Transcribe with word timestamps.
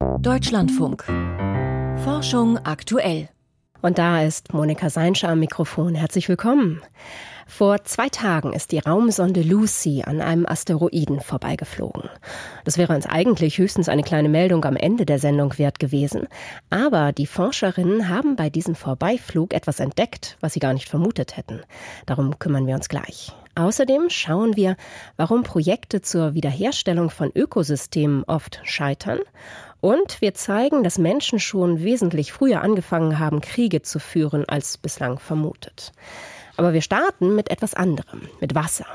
Deutschlandfunk. 0.00 1.04
Forschung 2.04 2.56
aktuell. 2.64 3.28
Und 3.82 3.98
da 3.98 4.22
ist 4.22 4.54
Monika 4.54 4.88
Seinscher 4.88 5.28
am 5.28 5.40
Mikrofon. 5.40 5.94
Herzlich 5.94 6.26
willkommen. 6.26 6.80
Vor 7.46 7.84
zwei 7.84 8.08
Tagen 8.08 8.54
ist 8.54 8.72
die 8.72 8.78
Raumsonde 8.78 9.42
Lucy 9.42 10.02
an 10.06 10.22
einem 10.22 10.46
Asteroiden 10.46 11.20
vorbeigeflogen. 11.20 12.08
Das 12.64 12.78
wäre 12.78 12.94
uns 12.94 13.04
eigentlich 13.04 13.58
höchstens 13.58 13.90
eine 13.90 14.02
kleine 14.02 14.30
Meldung 14.30 14.64
am 14.64 14.76
Ende 14.76 15.04
der 15.04 15.18
Sendung 15.18 15.58
wert 15.58 15.78
gewesen. 15.78 16.28
Aber 16.70 17.12
die 17.12 17.26
Forscherinnen 17.26 18.08
haben 18.08 18.36
bei 18.36 18.48
diesem 18.48 18.76
Vorbeiflug 18.76 19.52
etwas 19.52 19.80
entdeckt, 19.80 20.38
was 20.40 20.54
sie 20.54 20.60
gar 20.60 20.72
nicht 20.72 20.88
vermutet 20.88 21.36
hätten. 21.36 21.60
Darum 22.06 22.38
kümmern 22.38 22.66
wir 22.66 22.74
uns 22.74 22.88
gleich. 22.88 23.32
Außerdem 23.56 24.08
schauen 24.08 24.56
wir, 24.56 24.76
warum 25.16 25.42
Projekte 25.42 26.00
zur 26.00 26.34
Wiederherstellung 26.34 27.10
von 27.10 27.30
Ökosystemen 27.34 28.24
oft 28.24 28.60
scheitern. 28.64 29.18
Und 29.80 30.20
wir 30.20 30.34
zeigen, 30.34 30.84
dass 30.84 30.98
Menschen 30.98 31.38
schon 31.38 31.82
wesentlich 31.82 32.32
früher 32.32 32.62
angefangen 32.62 33.18
haben, 33.18 33.40
Kriege 33.40 33.82
zu 33.82 33.98
führen 33.98 34.44
als 34.48 34.76
bislang 34.76 35.18
vermutet. 35.18 35.92
Aber 36.56 36.72
wir 36.72 36.82
starten 36.82 37.34
mit 37.34 37.50
etwas 37.50 37.74
anderem, 37.74 38.28
mit 38.40 38.54
Wasser. 38.54 38.86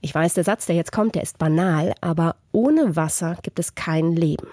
Ich 0.00 0.14
weiß, 0.14 0.34
der 0.34 0.44
Satz, 0.44 0.66
der 0.66 0.76
jetzt 0.76 0.92
kommt, 0.92 1.14
der 1.14 1.22
ist 1.22 1.38
banal, 1.38 1.94
aber 2.00 2.36
ohne 2.52 2.96
Wasser 2.96 3.36
gibt 3.42 3.58
es 3.58 3.74
kein 3.74 4.12
Leben. 4.12 4.48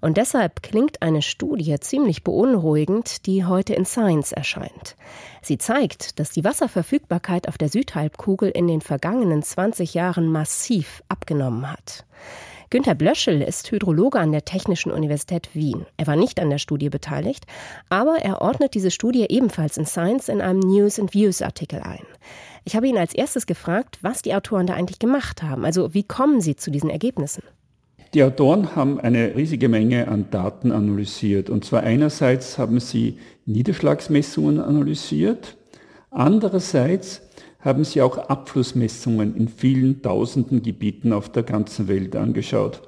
Und 0.00 0.16
deshalb 0.16 0.62
klingt 0.62 1.02
eine 1.02 1.22
Studie 1.22 1.78
ziemlich 1.80 2.24
beunruhigend, 2.24 3.26
die 3.26 3.44
heute 3.44 3.74
in 3.74 3.84
Science 3.84 4.32
erscheint. 4.32 4.96
Sie 5.42 5.58
zeigt, 5.58 6.18
dass 6.18 6.30
die 6.30 6.44
Wasserverfügbarkeit 6.44 7.48
auf 7.48 7.58
der 7.58 7.68
Südhalbkugel 7.68 8.50
in 8.50 8.66
den 8.66 8.80
vergangenen 8.80 9.42
20 9.42 9.94
Jahren 9.94 10.26
massiv 10.28 11.02
abgenommen 11.08 11.70
hat. 11.70 12.06
Günter 12.72 12.94
Blöschel 12.94 13.42
ist 13.42 13.68
Hydrologe 13.72 14.20
an 14.20 14.30
der 14.30 14.44
Technischen 14.44 14.92
Universität 14.92 15.48
Wien. 15.54 15.86
Er 15.96 16.06
war 16.06 16.14
nicht 16.14 16.38
an 16.38 16.50
der 16.50 16.58
Studie 16.58 16.88
beteiligt, 16.88 17.44
aber 17.88 18.18
er 18.22 18.40
ordnet 18.42 18.74
diese 18.74 18.92
Studie 18.92 19.26
ebenfalls 19.28 19.76
in 19.76 19.86
Science 19.86 20.28
in 20.28 20.40
einem 20.40 20.60
News 20.60 21.00
and 21.00 21.12
Views 21.12 21.42
Artikel 21.42 21.80
ein. 21.80 22.04
Ich 22.64 22.76
habe 22.76 22.86
ihn 22.86 22.96
als 22.96 23.12
erstes 23.12 23.46
gefragt, 23.46 23.98
was 24.02 24.22
die 24.22 24.36
Autoren 24.36 24.68
da 24.68 24.74
eigentlich 24.74 25.00
gemacht 25.00 25.42
haben. 25.42 25.64
Also 25.64 25.94
wie 25.94 26.04
kommen 26.04 26.40
sie 26.40 26.54
zu 26.54 26.70
diesen 26.70 26.90
Ergebnissen? 26.90 27.42
Die 28.14 28.22
Autoren 28.22 28.76
haben 28.76 29.00
eine 29.00 29.34
riesige 29.34 29.68
Menge 29.68 30.06
an 30.06 30.30
Daten 30.30 30.70
analysiert. 30.70 31.50
Und 31.50 31.64
zwar 31.64 31.82
einerseits 31.82 32.56
haben 32.56 32.78
sie 32.78 33.18
Niederschlagsmessungen 33.46 34.60
analysiert, 34.60 35.56
andererseits 36.12 37.29
haben 37.60 37.84
sie 37.84 38.02
auch 38.02 38.16
Abflussmessungen 38.16 39.36
in 39.36 39.48
vielen 39.48 40.02
tausenden 40.02 40.62
Gebieten 40.62 41.12
auf 41.12 41.30
der 41.30 41.42
ganzen 41.42 41.88
Welt 41.88 42.16
angeschaut. 42.16 42.82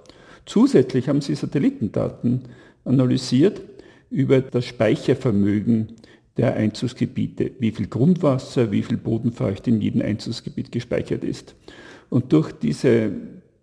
Zusätzlich 0.47 1.09
haben 1.09 1.21
sie 1.21 1.35
Satellitendaten 1.35 2.43
analysiert 2.85 3.63
über 4.11 4.41
das 4.41 4.65
Speichervermögen 4.67 5.89
der 6.37 6.55
Einzugsgebiete, 6.55 7.53
wie 7.59 7.71
viel 7.71 7.87
Grundwasser, 7.87 8.73
wie 8.73 8.83
viel 8.83 8.97
Bodenfeucht 8.97 9.69
in 9.69 9.81
jedem 9.81 10.03
Einzugsgebiet 10.03 10.73
gespeichert 10.73 11.25
ist. 11.25 11.55
Und 12.09 12.33
durch 12.33 12.53
diese 12.53 13.13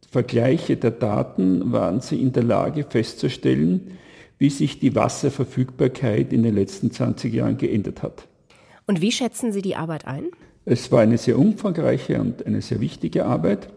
Vergleiche 0.10 0.78
der 0.78 0.92
Daten 0.92 1.72
waren 1.72 2.02
sie 2.02 2.22
in 2.22 2.32
der 2.32 2.44
Lage 2.44 2.84
festzustellen, 2.84 3.98
wie 4.38 4.50
sich 4.50 4.80
die 4.80 4.96
Wasserverfügbarkeit 4.96 6.32
in 6.32 6.44
den 6.44 6.56
letzten 6.56 6.92
20 6.92 7.34
Jahren 7.34 7.58
geändert 7.58 8.02
hat. 8.02 8.28
Und 8.88 9.02
wie 9.02 9.12
schätzen 9.12 9.52
Sie 9.52 9.62
die 9.62 9.76
Arbeit 9.76 10.06
ein? 10.06 10.30
Es 10.72 10.92
war 10.92 11.00
eine 11.00 11.18
sehr 11.18 11.40
umfangreiche 11.40 12.22
und 12.22 12.46
eine 12.46 12.62
sehr 12.62 12.80
wichtige 12.80 13.26
Arbeit, 13.26 13.70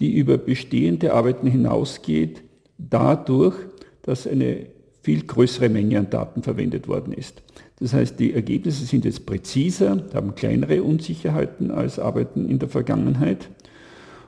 die 0.00 0.16
über 0.16 0.36
bestehende 0.36 1.14
Arbeiten 1.14 1.46
hinausgeht, 1.46 2.42
dadurch, 2.76 3.54
dass 4.02 4.26
eine 4.26 4.66
viel 5.00 5.24
größere 5.24 5.68
Menge 5.68 6.00
an 6.00 6.10
Daten 6.10 6.42
verwendet 6.42 6.88
worden 6.88 7.12
ist. 7.12 7.40
Das 7.78 7.92
heißt, 7.92 8.18
die 8.18 8.34
Ergebnisse 8.34 8.84
sind 8.84 9.04
jetzt 9.04 9.26
präziser, 9.26 10.02
haben 10.12 10.34
kleinere 10.34 10.82
Unsicherheiten 10.82 11.70
als 11.70 12.00
Arbeiten 12.00 12.48
in 12.48 12.58
der 12.58 12.68
Vergangenheit. 12.68 13.48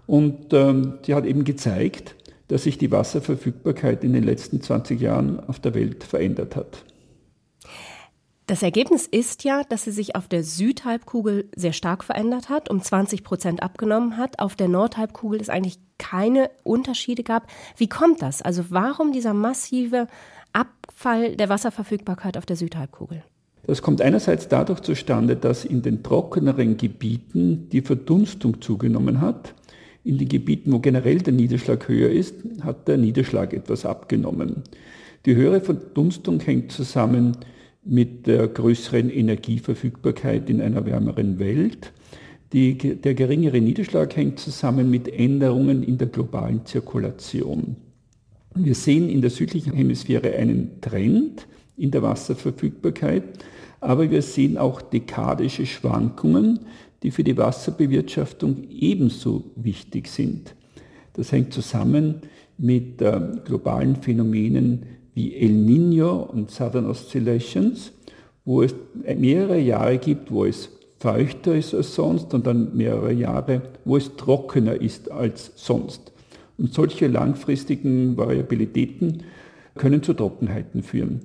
Und 0.07 0.53
ähm, 0.53 0.99
die 1.05 1.15
hat 1.15 1.27
eben 1.27 1.43
gezeigt, 1.43 2.15
dass 2.47 2.63
sich 2.63 2.79
die 2.79 2.93
Wasserverfügbarkeit 2.93 4.05
in 4.05 4.13
den 4.13 4.23
letzten 4.23 4.61
20 4.61 5.01
Jahren 5.01 5.41
auf 5.41 5.59
der 5.59 5.75
Welt 5.75 6.05
verändert 6.05 6.55
hat. 6.55 6.85
Das 8.53 8.63
Ergebnis 8.63 9.07
ist 9.07 9.45
ja, 9.45 9.63
dass 9.67 9.85
sie 9.85 9.93
sich 9.93 10.15
auf 10.15 10.29
der 10.29 10.45
Südhalbkugel 10.45 11.49
sehr 11.57 11.73
stark 11.73 12.05
verändert 12.05 12.51
hat, 12.51 12.69
um 12.69 12.83
20 12.83 13.25
Prozent 13.25 13.63
abgenommen 13.63 14.19
hat. 14.19 14.41
Auf 14.41 14.57
der 14.57 14.69
Nordhalbkugel 14.69 15.41
es 15.41 15.49
eigentlich 15.49 15.79
keine 15.97 16.51
Unterschiede 16.63 17.23
gab. 17.23 17.47
Wie 17.79 17.89
kommt 17.89 18.21
das? 18.21 18.43
Also 18.43 18.65
warum 18.69 19.13
dieser 19.13 19.33
massive 19.33 20.07
Abfall 20.53 21.35
der 21.35 21.49
Wasserverfügbarkeit 21.49 22.37
auf 22.37 22.45
der 22.45 22.57
Südhalbkugel? 22.57 23.23
Das 23.67 23.81
kommt 23.81 24.03
einerseits 24.03 24.49
dadurch 24.49 24.81
zustande, 24.81 25.35
dass 25.35 25.65
in 25.65 25.81
den 25.81 26.03
trockeneren 26.03 26.77
Gebieten 26.77 27.71
die 27.71 27.81
Verdunstung 27.81 28.61
zugenommen 28.61 29.23
hat. 29.23 29.55
In 30.05 30.19
den 30.19 30.29
Gebieten, 30.29 30.73
wo 30.73 30.79
generell 30.79 31.23
der 31.23 31.33
Niederschlag 31.33 31.89
höher 31.89 32.11
ist, 32.11 32.35
hat 32.61 32.87
der 32.87 32.99
Niederschlag 32.99 33.55
etwas 33.55 33.87
abgenommen. 33.87 34.63
Die 35.25 35.37
höhere 35.37 35.63
Verdunstung 35.63 36.39
hängt 36.41 36.71
zusammen 36.71 37.39
mit 37.85 38.27
der 38.27 38.49
größeren 38.49 39.11
Energieverfügbarkeit 39.11 40.49
in 40.49 40.61
einer 40.61 40.87
wärmeren 40.87 41.39
Welt. 41.39 41.93
Die, 42.53 42.77
der 42.77 43.15
geringere 43.15 43.61
Niederschlag 43.61 44.15
hängt 44.15 44.39
zusammen 44.39 44.91
mit 44.91 45.09
Änderungen 45.09 45.83
in 45.83 45.99
der 45.99 46.09
globalen 46.09 46.65
Zirkulation. 46.67 47.77
Wir 48.55 48.75
sehen 48.75 49.09
in 49.09 49.23
der 49.23 49.31
südlichen 49.31 49.73
Hemisphäre 49.73 50.35
einen 50.37 50.81
Trend 50.81 51.47
in 51.77 51.91
der 51.91 52.03
Wasserverfügbarkeit, 52.03 53.25
aber 53.81 54.11
wir 54.11 54.23
sehen 54.23 54.59
auch 54.59 54.83
dekadische 54.83 55.65
Schwankungen, 55.65 56.61
die 57.03 57.11
für 57.11 57.25
die 57.25 57.37
Wasserbewirtschaftung 57.37 58.69
ebenso 58.71 59.45
wichtig 59.57 60.07
sind. 60.09 60.55
Das 61.15 61.33
hängt 61.33 61.53
zusammen 61.53 62.21
mit 62.59 63.03
äh, 63.03 63.21
globalen 63.45 63.97
Phänomenen 63.97 64.87
wie 65.15 65.35
El 65.35 65.53
Niño 65.53 66.23
und 66.31 66.51
Southern 66.51 66.87
Oscillations, 66.87 67.93
wo 68.45 68.63
es 68.63 68.75
mehrere 69.17 69.59
Jahre 69.59 69.99
gibt, 69.99 70.31
wo 70.31 70.45
es 70.45 70.71
feuchter 70.99 71.55
ist 71.55 71.75
als 71.75 71.95
sonst 71.95 72.33
und 72.33 72.47
dann 72.47 72.77
mehrere 72.77 73.13
Jahre, 73.13 73.63
wo 73.85 73.97
es 73.97 74.17
trockener 74.17 74.81
ist 74.81 75.11
als 75.11 75.53
sonst. 75.57 76.13
Und 76.59 76.73
solche 76.73 77.09
langfristigen 77.09 78.17
Variabilitäten 78.17 79.25
können 79.75 80.03
zu 80.03 80.15
Trockenheiten 80.15 80.83
führen. 80.83 81.21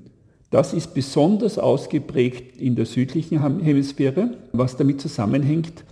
Das 0.49 0.73
ist 0.73 0.93
besonders 0.93 1.59
ausgeprägt 1.59 2.59
in 2.59 2.75
der 2.75 2.85
südlichen 2.85 3.61
Hemisphäre, 3.61 4.31
was 4.53 4.77
damit 4.77 5.01
zusammenhängt, 5.01 5.83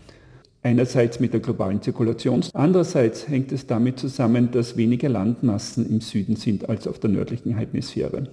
Einerseits 0.65 1.19
mit 1.19 1.31
der 1.31 1.41
globalen 1.41 1.79
Zirkulation, 1.83 2.41
andererseits 2.53 3.27
hängt 3.27 3.51
es 3.51 3.67
damit 3.67 3.99
zusammen, 3.99 4.49
dass 4.49 4.75
weniger 4.75 5.09
Landmassen 5.09 5.87
im 5.87 6.01
Süden 6.01 6.37
sind 6.37 6.67
als 6.67 6.87
auf 6.87 6.97
der 6.97 7.11
nördlichen 7.11 7.55
Hemisphäre. 7.55 8.23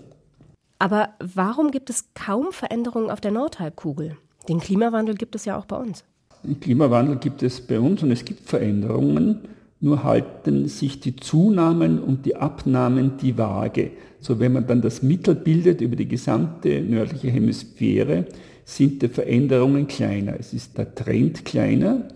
Aber 0.78 1.10
warum 1.20 1.70
gibt 1.70 1.91
es 1.91 2.06
kaum 2.15 2.47
Veränderungen 2.53 3.10
auf 3.10 3.20
der 3.20 3.32
Nordhalbkugel? 3.32 4.16
Den 4.48 4.60
Klimawandel 4.60 5.15
gibt 5.15 5.34
es 5.34 5.44
ja 5.44 5.59
auch 5.59 5.66
bei 5.66 5.76
uns. 5.76 6.04
Den 6.43 6.59
Klimawandel 6.59 7.16
gibt 7.16 7.43
es 7.43 7.60
bei 7.60 7.78
uns 7.78 8.03
und 8.03 8.10
es 8.10 8.25
gibt 8.25 8.49
Veränderungen, 8.49 9.41
nur 9.81 10.03
halten 10.03 10.69
sich 10.69 11.00
die 11.00 11.16
Zunahmen 11.16 11.99
und 11.99 12.25
die 12.25 12.37
Abnahmen 12.37 13.19
die 13.19 13.37
Waage. 13.37 13.91
So 14.20 14.41
wenn 14.41 14.54
man 14.54 14.66
dann 14.66 14.81
das 14.81 15.03
Mittel 15.03 15.34
bildet 15.34 15.82
über 15.82 15.97
die 15.97 16.09
gesamte 16.09 16.81
nördliche 16.81 17.28
Hemisphäre, 17.28 18.25
sind 18.64 19.03
die 19.03 19.09
Veränderungen 19.09 19.87
kleiner. 19.87 20.41
Es 20.41 20.54
ist 20.54 20.78
der 20.78 20.94
Trend 20.94 21.44
kleiner 21.44 22.09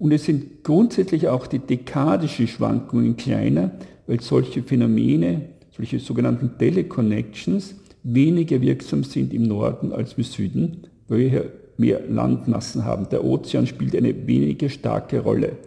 und 0.00 0.12
es 0.12 0.24
sind 0.24 0.64
grundsätzlich 0.64 1.28
auch 1.28 1.46
die 1.46 1.58
dekadischen 1.58 2.48
Schwankungen 2.48 3.16
kleiner, 3.16 3.70
weil 4.06 4.20
solche 4.20 4.62
Phänomene, 4.62 5.42
solche 5.76 6.00
sogenannten 6.00 6.58
Teleconnections, 6.58 7.76
weniger 8.02 8.62
wirksam 8.62 9.04
sind 9.04 9.34
im 9.34 9.42
Norden 9.42 9.92
als 9.92 10.14
im 10.14 10.24
Süden, 10.24 10.86
weil 11.06 11.18
wir 11.18 11.28
hier 11.28 11.52
mehr 11.76 12.00
Landmassen 12.08 12.84
haben. 12.84 13.08
Der 13.10 13.24
Ozean 13.24 13.66
spielt 13.66 13.94
eine 13.94 14.26
weniger 14.26 14.70
starke 14.70 15.20
Rolle. 15.20 15.58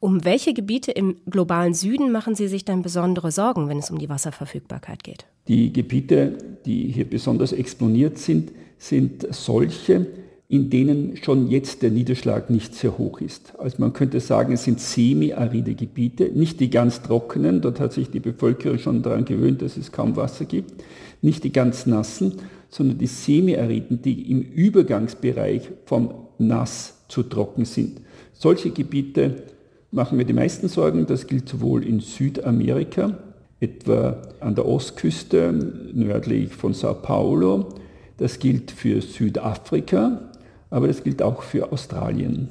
Um 0.00 0.24
welche 0.24 0.52
Gebiete 0.52 0.90
im 0.90 1.16
globalen 1.30 1.72
Süden 1.72 2.10
machen 2.10 2.34
Sie 2.34 2.48
sich 2.48 2.64
dann 2.64 2.82
besondere 2.82 3.30
Sorgen, 3.30 3.68
wenn 3.68 3.78
es 3.78 3.90
um 3.90 3.98
die 3.98 4.08
Wasserverfügbarkeit 4.08 5.04
geht? 5.04 5.26
Die 5.46 5.72
Gebiete, 5.72 6.38
die 6.64 6.88
hier 6.88 7.08
besonders 7.08 7.52
exponiert 7.52 8.18
sind, 8.18 8.50
sind 8.78 9.26
solche, 9.30 10.06
in 10.48 10.70
denen 10.70 11.16
schon 11.16 11.48
jetzt 11.48 11.82
der 11.82 11.90
Niederschlag 11.90 12.50
nicht 12.50 12.74
sehr 12.74 12.98
hoch 12.98 13.20
ist. 13.20 13.54
Also 13.58 13.76
man 13.78 13.92
könnte 13.92 14.20
sagen, 14.20 14.52
es 14.52 14.64
sind 14.64 14.80
semi-aride 14.80 15.74
Gebiete, 15.74 16.30
nicht 16.32 16.60
die 16.60 16.70
ganz 16.70 17.02
trockenen, 17.02 17.60
dort 17.60 17.80
hat 17.80 17.92
sich 17.92 18.10
die 18.10 18.20
Bevölkerung 18.20 18.78
schon 18.78 19.02
daran 19.02 19.24
gewöhnt, 19.24 19.62
dass 19.62 19.76
es 19.76 19.90
kaum 19.90 20.14
Wasser 20.14 20.44
gibt, 20.44 20.84
nicht 21.20 21.42
die 21.42 21.52
ganz 21.52 21.86
nassen, 21.86 22.34
sondern 22.68 22.98
die 22.98 23.08
semi-ariden, 23.08 24.02
die 24.02 24.30
im 24.30 24.40
Übergangsbereich 24.40 25.70
vom 25.84 26.14
nass 26.38 26.94
zu 27.08 27.24
trocken 27.24 27.64
sind. 27.64 28.00
Solche 28.32 28.70
Gebiete 28.70 29.42
machen 29.90 30.16
mir 30.16 30.24
die 30.24 30.32
meisten 30.32 30.68
Sorgen, 30.68 31.06
das 31.06 31.26
gilt 31.26 31.48
sowohl 31.48 31.84
in 31.84 32.00
Südamerika, 32.00 33.18
etwa 33.58 34.22
an 34.40 34.54
der 34.54 34.66
Ostküste 34.66 35.52
nördlich 35.92 36.52
von 36.52 36.74
Sao 36.74 36.94
Paulo. 36.94 37.70
Das 38.18 38.38
gilt 38.38 38.70
für 38.70 39.00
Südafrika, 39.00 40.30
aber 40.76 40.88
das 40.88 41.02
gilt 41.02 41.22
auch 41.22 41.42
für 41.42 41.72
Australien. 41.72 42.50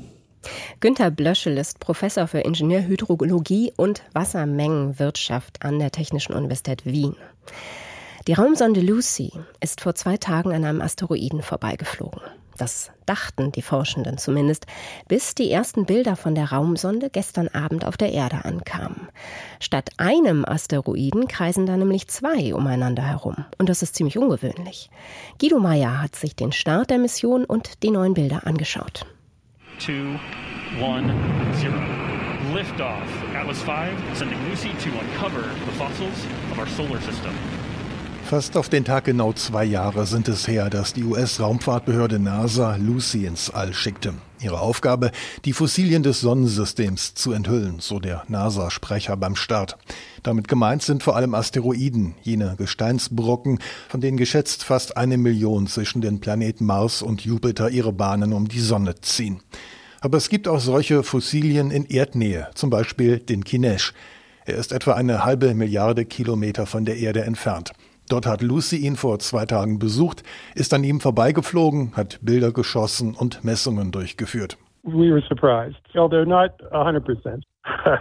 Günter 0.79 1.11
Blöschel 1.11 1.59
ist 1.59 1.79
Professor 1.79 2.27
für 2.27 2.39
Ingenieurhydrologie 2.39 3.71
und 3.77 4.01
Wassermengenwirtschaft 4.13 5.63
an 5.63 5.77
der 5.77 5.91
Technischen 5.91 6.33
Universität 6.33 6.85
Wien. 6.85 7.15
Die 8.27 8.33
Raumsonde 8.33 8.81
Lucy 8.81 9.31
ist 9.61 9.81
vor 9.81 9.93
zwei 9.93 10.17
Tagen 10.17 10.51
an 10.53 10.63
einem 10.63 10.81
Asteroiden 10.81 11.43
vorbeigeflogen. 11.43 12.21
Das 12.57 12.91
dachten 13.05 13.51
die 13.51 13.61
Forschenden 13.61 14.17
zumindest, 14.17 14.65
bis 15.07 15.35
die 15.35 15.51
ersten 15.51 15.85
Bilder 15.85 16.15
von 16.15 16.35
der 16.35 16.51
Raumsonde 16.51 17.09
gestern 17.09 17.49
Abend 17.49 17.85
auf 17.85 17.97
der 17.97 18.13
Erde 18.13 18.45
ankamen. 18.45 19.09
Statt 19.59 19.89
einem 19.97 20.45
Asteroiden 20.45 21.27
kreisen 21.27 21.65
da 21.65 21.75
nämlich 21.75 22.07
zwei 22.07 22.53
umeinander 22.53 23.03
herum. 23.03 23.45
Und 23.57 23.69
das 23.69 23.81
ist 23.81 23.95
ziemlich 23.95 24.17
ungewöhnlich. 24.17 24.89
Guido 25.39 25.59
Meyer 25.59 26.01
hat 26.01 26.15
sich 26.15 26.35
den 26.35 26.51
Start 26.51 26.89
der 26.89 26.99
Mission 26.99 27.45
und 27.45 27.83
die 27.83 27.91
neuen 27.91 28.13
Bilder 28.13 28.47
angeschaut. 28.47 29.05
Two, 29.79 30.17
one, 30.81 31.13
zero. 31.59 31.75
Liftoff. 32.53 33.07
Atlas 33.33 33.61
V 33.63 33.71
sending 34.13 34.39
Lucy 34.49 34.69
to 34.79 34.89
uncover 34.97 35.41
the 35.65 35.71
fossils 35.73 36.25
of 36.51 36.59
our 36.59 36.67
solar 36.67 37.01
system. 37.01 37.33
Fast 38.25 38.57
auf 38.57 38.69
den 38.69 38.83
Tag 38.83 39.03
genau 39.03 39.33
zwei 39.33 39.63
Jahre 39.63 40.07
sind 40.07 40.27
es 40.27 40.47
her, 40.47 40.71
dass 40.71 40.93
die 40.93 41.03
US-Raumfahrtbehörde 41.03 42.17
NASA 42.17 42.75
Lucy 42.75 43.27
ins 43.27 43.51
All 43.51 43.71
schickte. 43.71 44.15
Ihre 44.41 44.61
Aufgabe, 44.61 45.11
die 45.45 45.53
Fossilien 45.53 46.01
des 46.01 46.21
Sonnensystems 46.21 47.13
zu 47.13 47.33
enthüllen, 47.33 47.75
so 47.79 47.99
der 47.99 48.23
NASA-Sprecher 48.27 49.15
beim 49.15 49.35
Start. 49.35 49.77
Damit 50.23 50.47
gemeint 50.47 50.81
sind 50.81 51.03
vor 51.03 51.15
allem 51.15 51.35
Asteroiden, 51.35 52.15
jene 52.23 52.55
Gesteinsbrocken, 52.57 53.59
von 53.89 54.01
denen 54.01 54.17
geschätzt 54.17 54.63
fast 54.63 54.97
eine 54.97 55.19
Million 55.19 55.67
zwischen 55.67 56.01
den 56.01 56.19
Planeten 56.19 56.65
Mars 56.65 57.03
und 57.03 57.23
Jupiter 57.23 57.69
ihre 57.69 57.93
Bahnen 57.93 58.33
um 58.33 58.47
die 58.47 58.59
Sonne 58.59 58.95
ziehen. 59.01 59.41
Aber 60.01 60.17
es 60.17 60.29
gibt 60.29 60.47
auch 60.47 60.59
solche 60.59 61.03
Fossilien 61.03 61.69
in 61.69 61.85
Erdnähe, 61.85 62.49
zum 62.55 62.71
Beispiel 62.71 63.19
den 63.19 63.43
Kinesh. 63.43 63.93
Er 64.45 64.55
ist 64.55 64.71
etwa 64.71 64.93
eine 64.93 65.23
halbe 65.23 65.53
Milliarde 65.53 66.05
Kilometer 66.05 66.65
von 66.65 66.85
der 66.85 66.97
Erde 66.97 67.23
entfernt. 67.23 67.71
Dort 68.09 68.25
hat 68.25 68.41
Lucy 68.41 68.77
ihn 68.77 68.95
vor 68.95 69.19
zwei 69.19 69.45
Tagen 69.45 69.79
besucht, 69.79 70.23
ist 70.53 70.73
an 70.73 70.83
ihm 70.83 70.99
vorbeigeflogen, 70.99 71.93
hat 71.95 72.19
Bilder 72.21 72.51
geschossen 72.51 73.15
und 73.15 73.43
Messungen 73.43 73.91
durchgeführt. 73.91 74.57
We 74.83 75.11
were 75.11 75.23
surprised, 75.27 75.81
although 75.95 76.25
not 76.25 76.51
100%. 76.71 77.41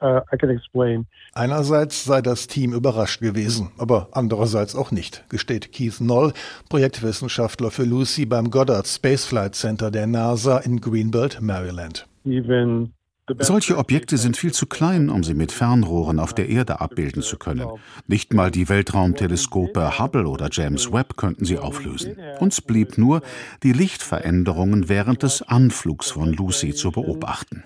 Uh, 0.00 0.20
I 0.32 0.36
can 0.36 0.48
explain. 0.48 1.08
Einerseits 1.34 2.04
sei 2.04 2.22
das 2.22 2.46
Team 2.46 2.72
überrascht 2.72 3.20
gewesen, 3.20 3.72
aber 3.78 4.06
andererseits 4.12 4.76
auch 4.76 4.92
nicht, 4.92 5.28
gesteht 5.28 5.72
Keith 5.72 6.00
Noll, 6.00 6.34
Projektwissenschaftler 6.68 7.72
für 7.72 7.82
Lucy 7.82 8.24
beim 8.24 8.50
Goddard 8.50 8.86
Space 8.86 9.24
Flight 9.24 9.56
Center 9.56 9.90
der 9.90 10.06
NASA 10.06 10.58
in 10.58 10.80
Greenbelt, 10.80 11.40
Maryland. 11.40 12.06
Even 12.24 12.92
solche 13.38 13.78
Objekte 13.78 14.16
sind 14.16 14.36
viel 14.36 14.52
zu 14.52 14.66
klein, 14.66 15.10
um 15.10 15.24
sie 15.24 15.34
mit 15.34 15.52
Fernrohren 15.52 16.18
auf 16.18 16.34
der 16.34 16.48
Erde 16.48 16.80
abbilden 16.80 17.22
zu 17.22 17.36
können. 17.36 17.66
Nicht 18.06 18.34
mal 18.34 18.50
die 18.50 18.68
Weltraumteleskope 18.68 19.98
Hubble 19.98 20.26
oder 20.28 20.48
James 20.50 20.92
Webb 20.92 21.16
könnten 21.16 21.44
sie 21.44 21.58
auflösen. 21.58 22.16
Uns 22.40 22.60
blieb 22.60 22.98
nur, 22.98 23.22
die 23.62 23.72
Lichtveränderungen 23.72 24.88
während 24.88 25.22
des 25.22 25.42
Anflugs 25.42 26.10
von 26.10 26.32
Lucy 26.32 26.74
zu 26.74 26.90
beobachten. 26.90 27.64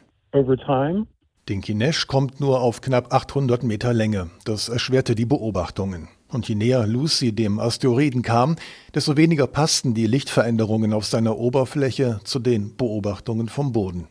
Den 1.49 1.61
Kinesh 1.61 2.07
kommt 2.07 2.39
nur 2.41 2.61
auf 2.61 2.81
knapp 2.81 3.13
800 3.13 3.65
Meter 3.65 3.93
Länge. 3.93 4.31
Das 4.45 4.69
erschwerte 4.69 5.17
die 5.17 5.27
Beobachtungen. 5.27 6.09
Und 6.33 6.49
je 6.49 6.55
näher 6.55 6.87
Lucy 6.87 7.33
dem 7.33 7.59
Asteroiden 7.59 8.23
kam, 8.23 8.57
desto 8.95 9.17
weniger 9.17 9.47
passten 9.47 9.93
die 9.95 10.07
Lichtveränderungen 10.07 10.93
auf 10.93 11.05
seiner 11.05 11.37
Oberfläche 11.37 12.21
zu 12.25 12.39
den 12.39 12.77
Beobachtungen 12.77 13.49
vom 13.49 13.73
Boden. 13.73 14.09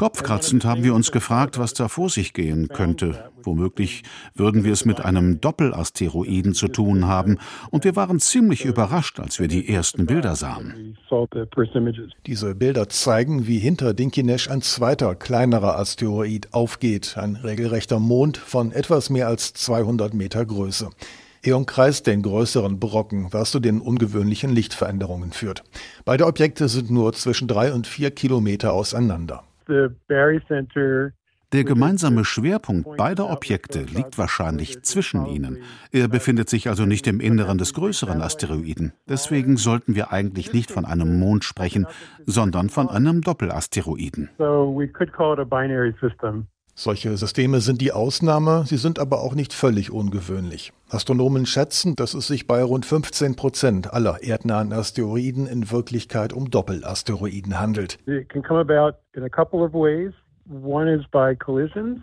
Kopfkratzend 0.00 0.64
haben 0.64 0.82
wir 0.82 0.94
uns 0.94 1.12
gefragt, 1.12 1.58
was 1.58 1.74
da 1.74 1.88
vor 1.88 2.08
sich 2.08 2.32
gehen 2.32 2.68
könnte. 2.68 3.30
Womöglich 3.42 4.02
würden 4.34 4.64
wir 4.64 4.72
es 4.72 4.86
mit 4.86 5.04
einem 5.04 5.42
Doppelasteroiden 5.42 6.54
zu 6.54 6.68
tun 6.68 7.06
haben, 7.06 7.36
und 7.68 7.84
wir 7.84 7.96
waren 7.96 8.18
ziemlich 8.18 8.64
überrascht, 8.64 9.20
als 9.20 9.40
wir 9.40 9.46
die 9.46 9.68
ersten 9.68 10.06
Bilder 10.06 10.36
sahen. 10.36 10.96
Diese 12.24 12.54
Bilder 12.54 12.88
zeigen, 12.88 13.46
wie 13.46 13.58
hinter 13.58 13.92
Dinkinesh 13.92 14.48
ein 14.48 14.62
zweiter, 14.62 15.14
kleinerer 15.14 15.78
Asteroid 15.78 16.48
aufgeht, 16.54 17.18
ein 17.18 17.36
regelrechter 17.36 17.98
Mond 17.98 18.38
von 18.38 18.72
etwas 18.72 19.10
mehr 19.10 19.28
als 19.28 19.52
200 19.52 20.14
Meter 20.14 20.46
Größe. 20.46 20.88
Er 21.42 21.58
umkreist 21.58 22.06
den 22.06 22.22
größeren 22.22 22.80
Brocken, 22.80 23.34
was 23.34 23.50
zu 23.50 23.60
den 23.60 23.82
ungewöhnlichen 23.82 24.50
Lichtveränderungen 24.50 25.32
führt. 25.32 25.62
Beide 26.06 26.24
Objekte 26.24 26.70
sind 26.70 26.90
nur 26.90 27.12
zwischen 27.12 27.48
drei 27.48 27.74
und 27.74 27.86
vier 27.86 28.10
Kilometer 28.10 28.72
auseinander. 28.72 29.44
Der 31.52 31.64
gemeinsame 31.64 32.24
Schwerpunkt 32.24 32.96
beider 32.96 33.28
Objekte 33.28 33.80
liegt 33.80 34.18
wahrscheinlich 34.18 34.82
zwischen 34.82 35.26
ihnen. 35.26 35.58
Er 35.90 36.06
befindet 36.06 36.48
sich 36.48 36.68
also 36.68 36.86
nicht 36.86 37.08
im 37.08 37.18
Inneren 37.18 37.58
des 37.58 37.74
größeren 37.74 38.22
Asteroiden. 38.22 38.92
Deswegen 39.08 39.56
sollten 39.56 39.96
wir 39.96 40.12
eigentlich 40.12 40.52
nicht 40.52 40.70
von 40.70 40.84
einem 40.84 41.18
Mond 41.18 41.42
sprechen, 41.42 41.86
sondern 42.24 42.68
von 42.68 42.88
einem 42.88 43.20
Doppelasteroiden. 43.22 44.28
Solche 46.82 47.14
Systeme 47.18 47.60
sind 47.60 47.82
die 47.82 47.92
Ausnahme, 47.92 48.64
sie 48.64 48.78
sind 48.78 48.98
aber 48.98 49.20
auch 49.20 49.34
nicht 49.34 49.52
völlig 49.52 49.90
ungewöhnlich. 49.90 50.72
Astronomen 50.88 51.44
schätzen, 51.44 51.94
dass 51.94 52.14
es 52.14 52.26
sich 52.26 52.46
bei 52.46 52.62
rund 52.62 52.86
15 52.86 53.36
Prozent 53.36 53.92
aller 53.92 54.22
erdnahen 54.22 54.72
Asteroiden 54.72 55.46
in 55.46 55.70
Wirklichkeit 55.70 56.32
um 56.32 56.50
Doppelasteroiden 56.50 57.60
handelt. 57.60 57.98
It 58.06 58.30
can 58.30 58.42
come 58.42 58.58
about 58.58 58.96
in 59.14 59.24
a 59.24 59.28
couple 59.28 59.62
of 59.62 59.74
ways. 59.74 60.14
One 60.48 60.90
is 60.90 61.04
by 61.12 61.36
collisions 61.36 61.98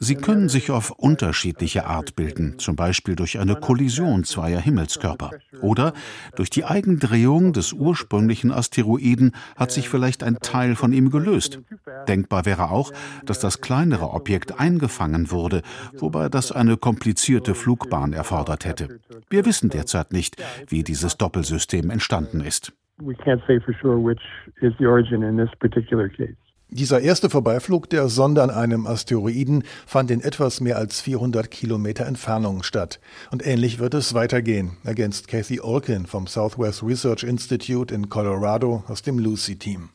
Sie 0.00 0.14
können 0.14 0.48
sich 0.48 0.70
auf 0.70 0.92
unterschiedliche 0.92 1.86
Art 1.86 2.14
bilden, 2.14 2.60
zum 2.60 2.76
Beispiel 2.76 3.16
durch 3.16 3.40
eine 3.40 3.56
Kollision 3.56 4.22
zweier 4.22 4.60
Himmelskörper. 4.60 5.30
Oder 5.60 5.92
durch 6.36 6.50
die 6.50 6.64
Eigendrehung 6.64 7.52
des 7.52 7.72
ursprünglichen 7.72 8.52
Asteroiden 8.52 9.32
hat 9.56 9.72
sich 9.72 9.88
vielleicht 9.88 10.22
ein 10.22 10.38
Teil 10.40 10.76
von 10.76 10.92
ihm 10.92 11.10
gelöst. 11.10 11.60
Denkbar 12.06 12.46
wäre 12.46 12.70
auch, 12.70 12.92
dass 13.26 13.40
das 13.40 13.60
kleinere 13.60 14.10
Objekt 14.10 14.60
eingefangen 14.60 15.32
wurde, 15.32 15.62
wobei 15.94 16.28
das 16.28 16.52
eine 16.52 16.76
komplizierte 16.76 17.56
Flugbahn 17.56 18.12
erfordert 18.12 18.64
hätte. 18.64 19.00
Wir 19.28 19.46
wissen 19.46 19.68
derzeit 19.68 20.12
nicht, 20.12 20.36
wie 20.68 20.84
dieses 20.84 21.16
Doppelsystem 21.16 21.90
entstanden 21.90 22.40
ist. 22.40 22.72
We 23.00 23.14
can't 23.14 23.44
say 23.48 23.60
for 23.60 23.74
sure 23.80 23.96
which 23.96 24.20
is 24.60 24.72
the 24.78 24.86
origin 24.86 25.22
in 25.22 25.36
this 25.36 25.50
particular 25.58 26.08
case. 26.08 26.36
Dieser 26.70 27.00
erste 27.00 27.30
Vorbeiflug 27.30 27.88
der 27.88 28.10
Sonde 28.10 28.42
an 28.42 28.50
einem 28.50 28.86
Asteroiden 28.86 29.64
fand 29.86 30.10
in 30.10 30.20
etwas 30.20 30.60
mehr 30.60 30.76
als 30.76 31.00
400 31.00 31.50
Kilometer 31.50 32.04
Entfernung 32.04 32.62
statt. 32.62 33.00
Und 33.30 33.46
ähnlich 33.46 33.78
wird 33.78 33.94
es 33.94 34.12
weitergehen, 34.12 34.76
ergänzt 34.84 35.28
Kathy 35.28 35.62
Olkin 35.62 36.04
vom 36.04 36.26
Southwest 36.26 36.82
Research 36.82 37.22
Institute 37.22 37.94
in 37.94 38.10
Colorado 38.10 38.84
aus 38.86 39.00
dem 39.00 39.18
Lucy-Team. 39.18 39.88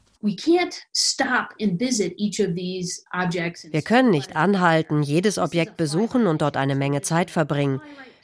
Wir 3.72 3.82
können 3.84 4.10
nicht 4.10 4.36
anhalten, 4.36 5.04
jedes 5.04 5.38
Objekt 5.38 5.78
besuchen 5.78 6.26
und 6.26 6.42
dort 6.42 6.58
eine 6.58 6.76
Menge 6.76 7.02
Zeit 7.02 7.30
verbringen. 7.30 7.82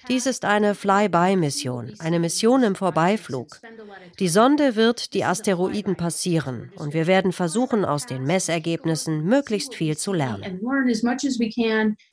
Dies 0.10 0.26
ist 0.26 0.44
eine 0.44 0.74
Fly-by-Mission, 0.74 1.94
eine 2.00 2.20
Mission 2.20 2.64
im 2.64 2.76
Vorbeiflug. 2.76 3.60
Die 4.20 4.28
Sonde 4.28 4.76
wird 4.76 5.14
die 5.14 5.24
Asteroiden 5.24 5.96
passieren 5.96 6.72
und 6.76 6.96
wir 6.96 7.06
werden 7.06 7.32
versuchen, 7.32 7.86
aus 7.86 8.08
den 8.08 8.24
Messergebnissen 8.24 9.24
möglichst 9.24 9.76
viel 9.76 9.96
zu 9.98 10.12
lernen. 10.12 10.60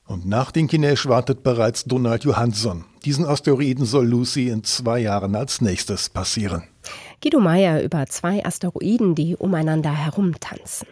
Und 0.05 0.25
nach 0.27 0.51
den 0.51 0.67
Kinesh 0.67 1.07
wartet 1.07 1.41
bereits 1.41 1.85
Donald 1.85 2.23
Johansson. 2.23 2.85
Diesen 3.03 3.25
Asteroiden 3.25 3.85
soll 3.85 4.05
Lucy 4.05 4.49
in 4.49 4.63
zwei 4.63 4.99
Jahren 4.99 5.35
als 5.35 5.61
nächstes 5.61 6.09
passieren. 6.09 6.63
Guido 7.21 7.39
Meyer 7.39 7.81
über 7.81 8.05
zwei 8.05 8.45
Asteroiden, 8.45 9.15
die 9.15 9.35
umeinander 9.35 9.91
herumtanzen. 9.91 10.87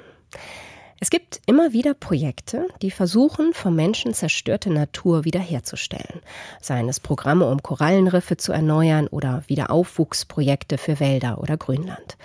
Es 1.02 1.10
gibt 1.10 1.42
immer 1.46 1.74
wieder 1.74 1.94
Projekte, 1.94 2.68
die 2.82 2.90
versuchen, 2.90 3.54
vom 3.54 3.75
Menschen 3.75 4.14
zerstörte 4.14 4.70
Natur 4.70 5.25
wiederherzustellen. 5.25 6.22
Seien 6.62 6.88
es 6.88 7.02
Programme, 7.02 7.50
um 7.50 7.62
Korallenriffe 7.62 8.38
zu 8.38 8.54
erneuern 8.54 9.08
oder 9.08 9.44
Wiederaufwuchsprojekte 9.48 10.78
für 10.78 11.02
Wälder 11.02 11.40
oder 11.40 11.58
Grünland. 11.58 12.18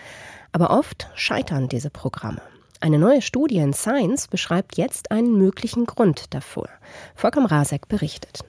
Aber 0.53 0.71
oft 0.71 1.09
scheitern 1.17 1.69
diese 1.69 1.91
Programme. 1.91 2.43
Eine 2.81 2.99
neue 2.99 3.23
Studie 3.23 3.59
in 3.59 3.75
Science 3.75 4.29
beschreibt 4.29 4.79
jetzt 4.79 5.11
einen 5.11 5.37
möglichen 5.37 5.85
Grund 5.85 6.33
dafür. 6.33 6.69
Volker 7.15 7.45
Rasek 7.45 7.89
berichtet. 7.89 8.45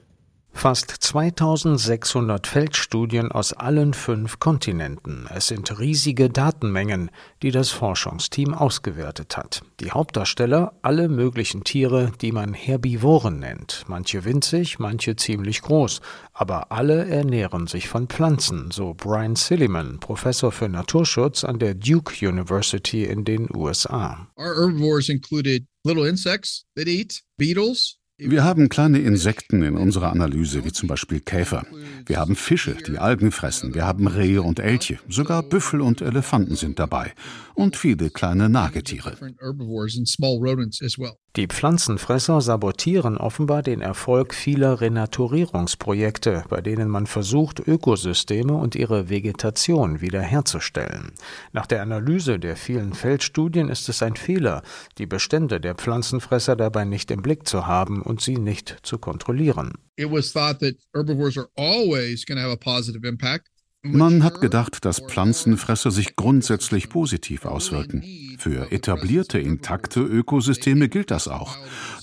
Fast 0.54 0.90
2600 0.90 2.46
Feldstudien 2.46 3.32
aus 3.32 3.52
allen 3.52 3.94
fünf 3.94 4.38
Kontinenten. 4.38 5.26
Es 5.34 5.48
sind 5.48 5.76
riesige 5.80 6.30
Datenmengen, 6.30 7.10
die 7.42 7.50
das 7.50 7.70
Forschungsteam 7.70 8.54
ausgewertet 8.54 9.36
hat. 9.36 9.62
Die 9.80 9.90
Hauptdarsteller 9.90 10.74
alle 10.82 11.08
möglichen 11.08 11.64
Tiere, 11.64 12.12
die 12.20 12.30
man 12.30 12.54
Herbivoren 12.54 13.40
nennt. 13.40 13.82
Manche 13.88 14.24
winzig, 14.24 14.78
manche 14.78 15.16
ziemlich 15.16 15.62
groß. 15.62 16.00
Aber 16.32 16.70
alle 16.70 17.06
ernähren 17.06 17.66
sich 17.66 17.88
von 17.88 18.06
Pflanzen, 18.06 18.70
so 18.70 18.94
Brian 18.94 19.34
Silliman, 19.34 19.98
Professor 19.98 20.52
für 20.52 20.68
Naturschutz 20.68 21.42
an 21.42 21.58
der 21.58 21.74
Duke 21.74 22.24
University 22.24 23.04
in 23.04 23.24
den 23.24 23.48
USA. 23.52 24.28
Our 24.36 24.54
herbivores 24.54 25.08
included 25.08 25.66
little 25.84 26.08
insects 26.08 26.64
that 26.76 26.86
eat 26.86 27.20
beetles, 27.36 27.98
wir 28.30 28.44
haben 28.44 28.68
kleine 28.68 28.98
Insekten 28.98 29.62
in 29.62 29.76
unserer 29.76 30.10
Analyse, 30.10 30.64
wie 30.64 30.72
zum 30.72 30.88
Beispiel 30.88 31.20
Käfer. 31.20 31.64
Wir 32.06 32.18
haben 32.18 32.36
Fische, 32.36 32.76
die 32.86 32.98
Algen 32.98 33.32
fressen. 33.32 33.74
Wir 33.74 33.86
haben 33.86 34.06
Rehe 34.06 34.42
und 34.42 34.58
Elche. 34.60 34.98
Sogar 35.08 35.42
Büffel 35.42 35.80
und 35.80 36.00
Elefanten 36.00 36.56
sind 36.56 36.78
dabei. 36.78 37.12
Und 37.54 37.76
viele 37.76 38.10
kleine 38.10 38.48
Nagetiere. 38.48 39.16
Die 41.34 41.46
Pflanzenfresser 41.46 42.42
sabotieren 42.42 43.16
offenbar 43.16 43.62
den 43.62 43.80
Erfolg 43.80 44.34
vieler 44.34 44.82
Renaturierungsprojekte, 44.82 46.44
bei 46.50 46.60
denen 46.60 46.90
man 46.90 47.06
versucht, 47.06 47.58
Ökosysteme 47.58 48.52
und 48.52 48.74
ihre 48.74 49.08
Vegetation 49.08 50.02
wiederherzustellen. 50.02 51.12
Nach 51.52 51.64
der 51.64 51.80
Analyse 51.80 52.38
der 52.38 52.56
vielen 52.56 52.92
Feldstudien 52.92 53.70
ist 53.70 53.88
es 53.88 54.02
ein 54.02 54.14
Fehler, 54.14 54.62
die 54.98 55.06
Bestände 55.06 55.58
der 55.58 55.74
Pflanzenfresser 55.74 56.54
dabei 56.54 56.84
nicht 56.84 57.10
im 57.10 57.22
Blick 57.22 57.48
zu 57.48 57.66
haben 57.66 58.02
und 58.02 58.20
sie 58.20 58.36
nicht 58.36 58.76
zu 58.82 58.98
kontrollieren. 58.98 59.72
It 59.96 60.12
was 60.12 60.34
thought 60.34 60.58
that 60.60 60.74
herbivores 60.92 61.38
are 61.38 61.48
always 61.56 62.26
going 62.26 62.36
to 62.36 62.42
have 62.42 62.52
a 62.52 62.56
positive 62.56 63.08
impact. 63.08 63.48
Man 63.84 64.22
hat 64.22 64.40
gedacht, 64.40 64.84
dass 64.84 65.00
Pflanzenfresser 65.00 65.90
sich 65.90 66.14
grundsätzlich 66.14 66.88
positiv 66.88 67.44
auswirken. 67.44 68.04
Für 68.38 68.70
etablierte, 68.70 69.40
intakte 69.40 70.00
Ökosysteme 70.00 70.88
gilt 70.88 71.10
das 71.10 71.26
auch. 71.26 71.56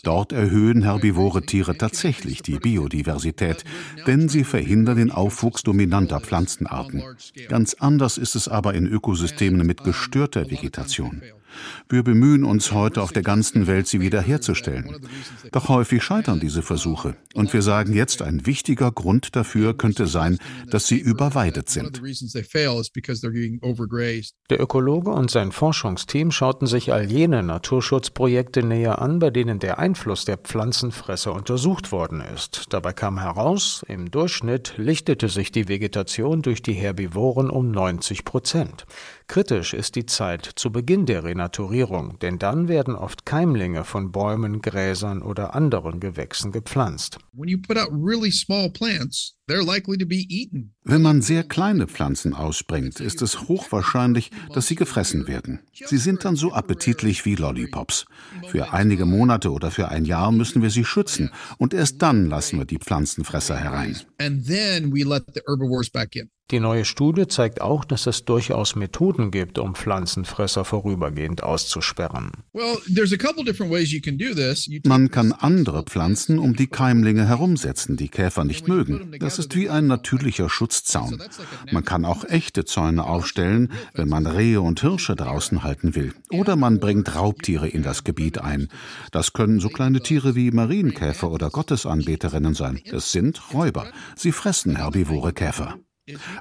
Dort 0.03 0.33
erhöhen 0.33 0.83
herbivore 0.83 1.41
Tiere 1.41 1.77
tatsächlich 1.77 2.41
die 2.41 2.59
Biodiversität, 2.59 3.63
denn 4.07 4.27
sie 4.27 4.43
verhindern 4.43 4.97
den 4.97 5.11
Aufwuchs 5.11 5.63
dominanter 5.63 6.19
Pflanzenarten. 6.19 7.01
Ganz 7.47 7.75
anders 7.75 8.17
ist 8.17 8.35
es 8.35 8.49
aber 8.49 8.73
in 8.73 8.85
Ökosystemen 8.85 9.65
mit 9.65 9.85
gestörter 9.85 10.51
Vegetation. 10.51 11.21
Wir 11.87 12.03
bemühen 12.03 12.43
uns 12.43 12.71
heute 12.71 13.01
auf 13.01 13.11
der 13.11 13.23
ganzen 13.23 13.67
Welt, 13.67 13.87
sie 13.87 14.01
wiederherzustellen. 14.01 14.95
Doch 15.51 15.69
häufig 15.69 16.03
scheitern 16.03 16.39
diese 16.39 16.61
Versuche. 16.61 17.15
Und 17.33 17.53
wir 17.53 17.61
sagen 17.61 17.93
jetzt, 17.93 18.21
ein 18.21 18.45
wichtiger 18.45 18.91
Grund 18.91 19.35
dafür 19.35 19.77
könnte 19.77 20.07
sein, 20.07 20.37
dass 20.69 20.87
sie 20.87 20.97
überweidet 20.97 21.69
sind. 21.69 22.01
Der 24.49 24.59
Ökologe 24.59 25.11
und 25.11 25.31
sein 25.31 25.51
Forschungsteam 25.51 26.31
schauten 26.31 26.67
sich 26.67 26.91
all 26.93 27.05
jene 27.09 27.43
Naturschutzprojekte 27.43 28.63
näher 28.63 29.01
an, 29.01 29.19
bei 29.19 29.29
denen 29.29 29.59
der 29.59 29.79
Einfluss 29.79 30.25
der 30.25 30.37
Pflanzenfresser 30.37 31.33
untersucht 31.33 31.91
worden 31.91 32.21
ist. 32.21 32.65
Dabei 32.69 32.93
kam 32.93 33.19
heraus, 33.19 33.83
im 33.87 34.11
Durchschnitt 34.11 34.73
lichtete 34.77 35.29
sich 35.29 35.51
die 35.51 35.67
Vegetation 35.67 36.41
durch 36.41 36.61
die 36.61 36.73
Herbivoren 36.73 37.49
um 37.49 37.71
90 37.71 38.25
Prozent. 38.25 38.85
Kritisch 39.29 39.75
ist 39.75 39.95
die 39.95 40.07
Zeit 40.07 40.49
zu 40.55 40.71
Beginn 40.71 41.05
der 41.05 41.23
Renaturierung, 41.23 42.17
denn 42.17 42.39
dann 42.39 42.67
werden 42.67 42.95
oft 42.95 43.27
Keimlinge 43.27 43.83
von 43.83 44.11
Bäumen, 44.11 44.59
Gräsern 44.63 45.21
oder 45.21 45.53
anderen 45.53 45.99
Gewächsen 45.99 46.51
gepflanzt. 46.51 47.19
Wenn 50.83 51.01
man 51.01 51.21
sehr 51.21 51.43
kleine 51.43 51.87
Pflanzen 51.87 52.33
ausbringt, 52.33 52.99
ist 52.99 53.21
es 53.21 53.47
hochwahrscheinlich, 53.47 54.31
dass 54.53 54.67
sie 54.67 54.75
gefressen 54.75 55.27
werden. 55.27 55.59
Sie 55.73 55.97
sind 55.97 56.23
dann 56.23 56.35
so 56.35 56.53
appetitlich 56.53 57.25
wie 57.25 57.35
Lollipops. 57.35 58.05
Für 58.49 58.73
einige 58.73 59.05
Monate 59.05 59.51
oder 59.51 59.71
für 59.71 59.89
ein 59.89 60.05
Jahr 60.05 60.31
müssen 60.31 60.61
wir 60.61 60.69
sie 60.69 60.85
schützen 60.85 61.31
und 61.57 61.73
erst 61.73 62.01
dann 62.01 62.27
lassen 62.27 62.59
wir 62.59 62.65
die 62.65 62.77
Pflanzenfresser 62.77 63.57
herein. 63.57 63.97
Die 66.51 66.59
neue 66.59 66.83
Studie 66.83 67.27
zeigt 67.27 67.61
auch, 67.61 67.85
dass 67.85 68.07
es 68.07 68.25
durchaus 68.25 68.75
Methoden 68.75 69.29
gibt, 69.29 69.59
um 69.59 69.75
Pflanzenfresser 69.75 70.65
vorübergehend 70.65 71.43
auszusperren. 71.43 72.31
Man 74.85 75.11
kann 75.11 75.31
andere 75.31 75.83
Pflanzen 75.83 76.39
um 76.39 76.55
die 76.55 76.65
Keimlinge 76.65 77.27
herumsetzen, 77.27 77.97
die 77.97 78.09
Käfer 78.09 78.45
nicht 78.45 78.67
mögen. 78.67 79.15
Das 79.19 79.37
ist 79.39 79.55
wie 79.55 79.69
ein 79.69 79.87
natürlicher 79.87 80.49
Schutzzaun. 80.49 81.21
Man 81.71 81.85
kann 81.85 82.05
auch 82.05 82.23
echte 82.25 82.65
Zäune 82.65 83.05
aufstellen, 83.05 83.71
wenn 83.93 84.09
man 84.09 84.27
Rehe 84.27 84.61
und 84.61 84.81
Hirsche 84.81 85.15
draußen 85.15 85.63
halten 85.63 85.95
will. 85.95 86.13
Oder 86.29 86.55
man 86.55 86.79
bringt 86.79 87.15
Raubtiere 87.15 87.67
in 87.67 87.81
das 87.81 88.03
Gebiet 88.03 88.39
ein. 88.39 88.69
Das 89.11 89.33
können 89.33 89.59
so 89.59 89.69
kleine 89.69 90.01
Tiere 90.01 90.35
wie 90.35 90.51
Marienkäfer 90.51 91.31
oder 91.31 91.49
Gottesanbeterinnen 91.49 92.53
sein. 92.53 92.81
Es 92.85 93.11
sind 93.11 93.53
Räuber. 93.53 93.87
Sie 94.15 94.31
fressen 94.31 94.75
herbivore 94.75 95.33
Käfer. 95.33 95.79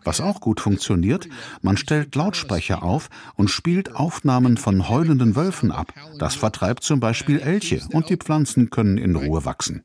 Was 0.04 0.20
auch 0.20 0.40
gut 0.40 0.60
funktioniert, 0.60 1.28
man 1.62 1.76
stellt 1.76 2.14
Lautsprecher 2.14 2.82
auf 2.82 3.08
und 3.36 3.48
spielt 3.48 3.94
Aufnahmen 3.94 4.56
von 4.56 4.88
heulenden 4.88 5.36
Wölfen 5.36 5.72
ab. 5.72 5.92
Das 6.18 6.34
vertreibt 6.34 6.84
zum 6.84 7.00
Beispiel 7.00 7.40
Elche 7.40 7.82
und 7.92 8.08
die 8.08 8.16
Pflanzen 8.16 8.70
können 8.70 8.98
in 8.98 9.16
Ruhe 9.16 9.44
wachsen. 9.44 9.84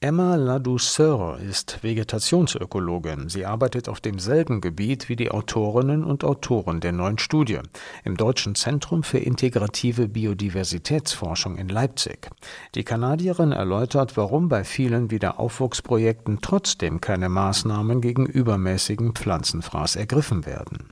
Emma 0.00 0.36
Ladouceur 0.36 1.40
ist 1.40 1.82
Vegetationsökologin. 1.82 3.28
Sie 3.28 3.44
arbeitet 3.44 3.88
auf 3.88 3.98
demselben 3.98 4.60
Gebiet 4.60 5.08
wie 5.08 5.16
die 5.16 5.32
Autorinnen 5.32 6.04
und 6.04 6.22
Autoren 6.22 6.78
der 6.78 6.92
neuen 6.92 7.18
Studie 7.18 7.58
im 8.04 8.16
Deutschen 8.16 8.54
Zentrum 8.54 9.02
für 9.02 9.18
integrative 9.18 10.06
Biodiversitätsforschung 10.06 11.56
in 11.56 11.68
Leipzig. 11.68 12.30
Die 12.76 12.84
Kanadierin 12.84 13.50
erläutert, 13.50 14.16
warum 14.16 14.48
bei 14.48 14.62
vielen 14.62 15.10
Wiederaufwuchsprojekten 15.10 16.38
trotzdem 16.42 17.00
keine 17.00 17.28
Maßnahmen 17.28 18.00
gegen 18.00 18.26
übermäßigen 18.26 19.16
Pflanzenfraß 19.16 19.96
ergriffen 19.96 20.46
werden. 20.46 20.90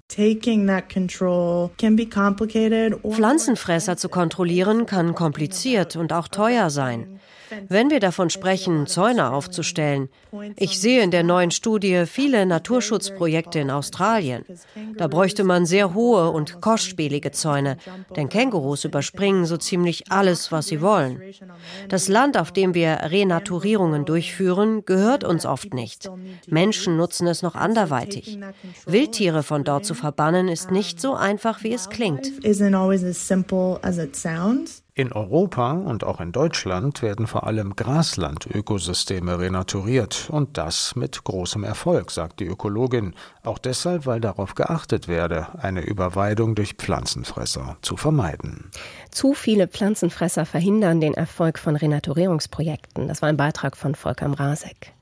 Pflanzenfresser 3.12 3.96
zu 3.96 4.08
kontrollieren 4.08 4.86
kann 4.86 5.14
kompliziert 5.14 5.94
und 5.94 6.12
auch 6.12 6.26
teuer 6.26 6.70
sein. 6.70 7.15
Wenn 7.68 7.90
wir 7.90 8.00
davon 8.00 8.30
sprechen, 8.30 8.86
Zäune 8.86 9.32
aufzustellen, 9.32 10.08
ich 10.56 10.80
sehe 10.80 11.02
in 11.02 11.10
der 11.10 11.22
neuen 11.22 11.50
Studie 11.50 12.04
viele 12.06 12.44
Naturschutzprojekte 12.46 13.60
in 13.60 13.70
Australien. 13.70 14.44
Da 14.96 15.06
bräuchte 15.06 15.44
man 15.44 15.66
sehr 15.66 15.94
hohe 15.94 16.30
und 16.30 16.60
kostspielige 16.60 17.30
Zäune, 17.30 17.76
denn 18.16 18.28
Kängurus 18.28 18.84
überspringen 18.84 19.46
so 19.46 19.56
ziemlich 19.56 20.10
alles, 20.10 20.50
was 20.52 20.66
sie 20.66 20.80
wollen. 20.80 21.22
Das 21.88 22.08
Land, 22.08 22.36
auf 22.36 22.52
dem 22.52 22.74
wir 22.74 22.98
Renaturierungen 23.04 24.04
durchführen, 24.04 24.84
gehört 24.84 25.24
uns 25.24 25.46
oft 25.46 25.72
nicht. 25.74 26.10
Menschen 26.48 26.96
nutzen 26.96 27.26
es 27.26 27.42
noch 27.42 27.54
anderweitig. 27.54 28.38
Wildtiere 28.86 29.42
von 29.42 29.64
dort 29.64 29.84
zu 29.84 29.94
verbannen, 29.94 30.48
ist 30.48 30.70
nicht 30.70 31.00
so 31.00 31.14
einfach, 31.14 31.62
wie 31.62 31.72
es 31.72 31.88
klingt. 31.88 32.32
In 34.98 35.12
Europa 35.12 35.72
und 35.72 36.04
auch 36.04 36.22
in 36.22 36.32
Deutschland 36.32 37.02
werden 37.02 37.26
vor 37.26 37.46
allem 37.46 37.76
Graslandökosysteme 37.76 39.38
renaturiert 39.38 40.30
und 40.30 40.56
das 40.56 40.96
mit 40.96 41.22
großem 41.22 41.64
Erfolg, 41.64 42.10
sagt 42.10 42.40
die 42.40 42.46
Ökologin, 42.46 43.14
auch 43.42 43.58
deshalb, 43.58 44.06
weil 44.06 44.22
darauf 44.22 44.54
geachtet 44.54 45.06
werde, 45.06 45.48
eine 45.58 45.82
Überweidung 45.82 46.54
durch 46.54 46.76
Pflanzenfresser 46.76 47.76
zu 47.82 47.98
vermeiden. 47.98 48.70
Zu 49.10 49.34
viele 49.34 49.68
Pflanzenfresser 49.68 50.46
verhindern 50.46 51.02
den 51.02 51.12
Erfolg 51.12 51.58
von 51.58 51.76
Renaturierungsprojekten. 51.76 53.06
Das 53.06 53.20
war 53.20 53.28
ein 53.28 53.36
Beitrag 53.36 53.76
von 53.76 53.94
Volker 53.94 54.28
Mrazek. 54.28 54.94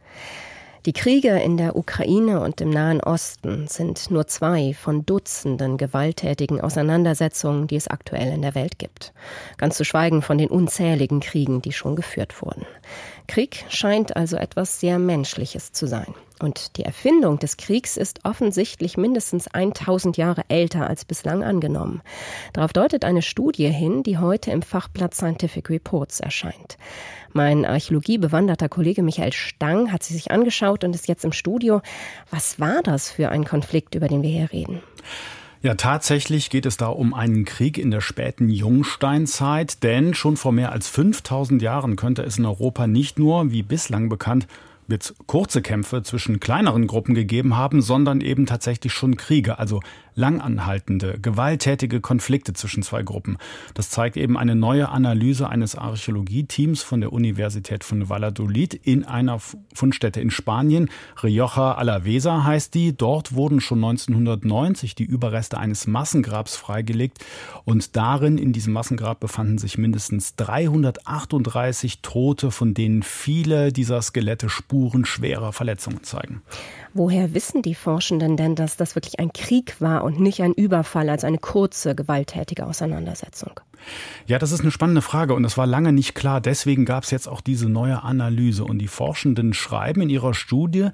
Die 0.86 0.92
Kriege 0.92 1.30
in 1.40 1.56
der 1.56 1.76
Ukraine 1.76 2.40
und 2.40 2.60
im 2.60 2.68
Nahen 2.68 3.00
Osten 3.00 3.68
sind 3.68 4.10
nur 4.10 4.26
zwei 4.26 4.74
von 4.74 5.06
Dutzenden 5.06 5.78
gewalttätigen 5.78 6.60
Auseinandersetzungen, 6.60 7.66
die 7.66 7.76
es 7.76 7.88
aktuell 7.88 8.30
in 8.30 8.42
der 8.42 8.54
Welt 8.54 8.78
gibt. 8.78 9.14
Ganz 9.56 9.78
zu 9.78 9.84
schweigen 9.86 10.20
von 10.20 10.36
den 10.36 10.50
unzähligen 10.50 11.20
Kriegen, 11.20 11.62
die 11.62 11.72
schon 11.72 11.96
geführt 11.96 12.42
wurden. 12.42 12.66
Krieg 13.28 13.64
scheint 13.70 14.14
also 14.14 14.36
etwas 14.36 14.78
sehr 14.78 14.98
Menschliches 14.98 15.72
zu 15.72 15.86
sein. 15.86 16.14
Und 16.44 16.76
die 16.76 16.84
Erfindung 16.84 17.38
des 17.38 17.56
Kriegs 17.56 17.96
ist 17.96 18.20
offensichtlich 18.24 18.98
mindestens 18.98 19.48
1000 19.48 20.18
Jahre 20.18 20.42
älter 20.48 20.86
als 20.86 21.06
bislang 21.06 21.42
angenommen. 21.42 22.02
Darauf 22.52 22.74
deutet 22.74 23.06
eine 23.06 23.22
Studie 23.22 23.68
hin, 23.68 24.02
die 24.02 24.18
heute 24.18 24.50
im 24.50 24.60
Fachblatt 24.60 25.14
Scientific 25.14 25.70
Reports 25.70 26.20
erscheint. 26.20 26.76
Mein 27.32 27.64
archäologiebewanderter 27.64 28.68
Kollege 28.68 29.02
Michael 29.02 29.32
Stang 29.32 29.90
hat 29.90 30.02
sie 30.02 30.12
sich 30.12 30.32
angeschaut 30.32 30.84
und 30.84 30.94
ist 30.94 31.08
jetzt 31.08 31.24
im 31.24 31.32
Studio. 31.32 31.80
Was 32.30 32.60
war 32.60 32.82
das 32.82 33.10
für 33.10 33.30
ein 33.30 33.46
Konflikt, 33.46 33.94
über 33.94 34.08
den 34.08 34.22
wir 34.22 34.28
hier 34.28 34.52
reden? 34.52 34.82
Ja, 35.62 35.76
tatsächlich 35.76 36.50
geht 36.50 36.66
es 36.66 36.76
da 36.76 36.88
um 36.88 37.14
einen 37.14 37.46
Krieg 37.46 37.78
in 37.78 37.90
der 37.90 38.02
späten 38.02 38.50
Jungsteinzeit, 38.50 39.82
denn 39.82 40.12
schon 40.12 40.36
vor 40.36 40.52
mehr 40.52 40.72
als 40.72 40.88
5000 40.88 41.62
Jahren 41.62 41.96
könnte 41.96 42.20
es 42.20 42.36
in 42.36 42.44
Europa 42.44 42.86
nicht 42.86 43.18
nur, 43.18 43.50
wie 43.50 43.62
bislang 43.62 44.10
bekannt, 44.10 44.46
jetzt 44.88 45.14
kurze 45.26 45.62
Kämpfe 45.62 46.02
zwischen 46.02 46.40
kleineren 46.40 46.86
Gruppen 46.86 47.14
gegeben 47.14 47.56
haben, 47.56 47.80
sondern 47.80 48.20
eben 48.20 48.46
tatsächlich 48.46 48.92
schon 48.92 49.16
Kriege, 49.16 49.58
also 49.58 49.80
langanhaltende, 50.14 51.18
gewalttätige 51.20 52.00
Konflikte 52.00 52.52
zwischen 52.52 52.82
zwei 52.82 53.02
Gruppen. 53.02 53.38
Das 53.74 53.90
zeigt 53.90 54.16
eben 54.16 54.36
eine 54.36 54.54
neue 54.54 54.88
Analyse 54.88 55.48
eines 55.48 55.76
Archäologieteams 55.76 56.82
von 56.82 57.00
der 57.00 57.12
Universität 57.12 57.84
von 57.84 58.08
Valladolid 58.08 58.74
in 58.74 59.04
einer 59.04 59.38
Fundstätte 59.74 60.20
in 60.20 60.30
Spanien. 60.30 60.90
Rioja 61.22 61.74
Alavesa 61.74 62.44
heißt 62.44 62.74
die. 62.74 62.96
Dort 62.96 63.34
wurden 63.34 63.60
schon 63.60 63.84
1990 63.84 64.94
die 64.94 65.04
Überreste 65.04 65.58
eines 65.58 65.86
Massengrabs 65.86 66.56
freigelegt 66.56 67.24
und 67.64 67.96
darin, 67.96 68.38
in 68.38 68.52
diesem 68.52 68.72
Massengrab, 68.72 69.20
befanden 69.20 69.58
sich 69.58 69.78
mindestens 69.78 70.36
338 70.36 72.00
Tote, 72.02 72.50
von 72.50 72.74
denen 72.74 73.02
viele 73.02 73.72
dieser 73.72 74.00
Skelette 74.02 74.48
Spuren 74.48 75.04
schwerer 75.04 75.52
Verletzungen 75.52 76.02
zeigen. 76.02 76.42
Woher 76.92 77.34
wissen 77.34 77.62
die 77.62 77.74
Forschenden 77.74 78.36
denn, 78.36 78.54
dass 78.54 78.76
das 78.76 78.94
wirklich 78.94 79.18
ein 79.18 79.32
Krieg 79.32 79.80
war 79.80 80.03
und 80.04 80.20
nicht 80.20 80.42
ein 80.42 80.52
Überfall 80.52 81.08
als 81.08 81.24
eine 81.24 81.38
kurze, 81.38 81.94
gewalttätige 81.94 82.66
Auseinandersetzung? 82.66 83.60
Ja, 84.26 84.38
das 84.38 84.52
ist 84.52 84.60
eine 84.60 84.70
spannende 84.70 85.02
Frage 85.02 85.34
und 85.34 85.44
es 85.44 85.58
war 85.58 85.66
lange 85.66 85.92
nicht 85.92 86.14
klar. 86.14 86.40
Deswegen 86.40 86.84
gab 86.84 87.04
es 87.04 87.10
jetzt 87.10 87.28
auch 87.28 87.40
diese 87.40 87.68
neue 87.68 88.02
Analyse. 88.02 88.64
Und 88.64 88.78
die 88.78 88.88
Forschenden 88.88 89.52
schreiben 89.52 90.00
in 90.02 90.08
ihrer 90.08 90.34
Studie, 90.34 90.88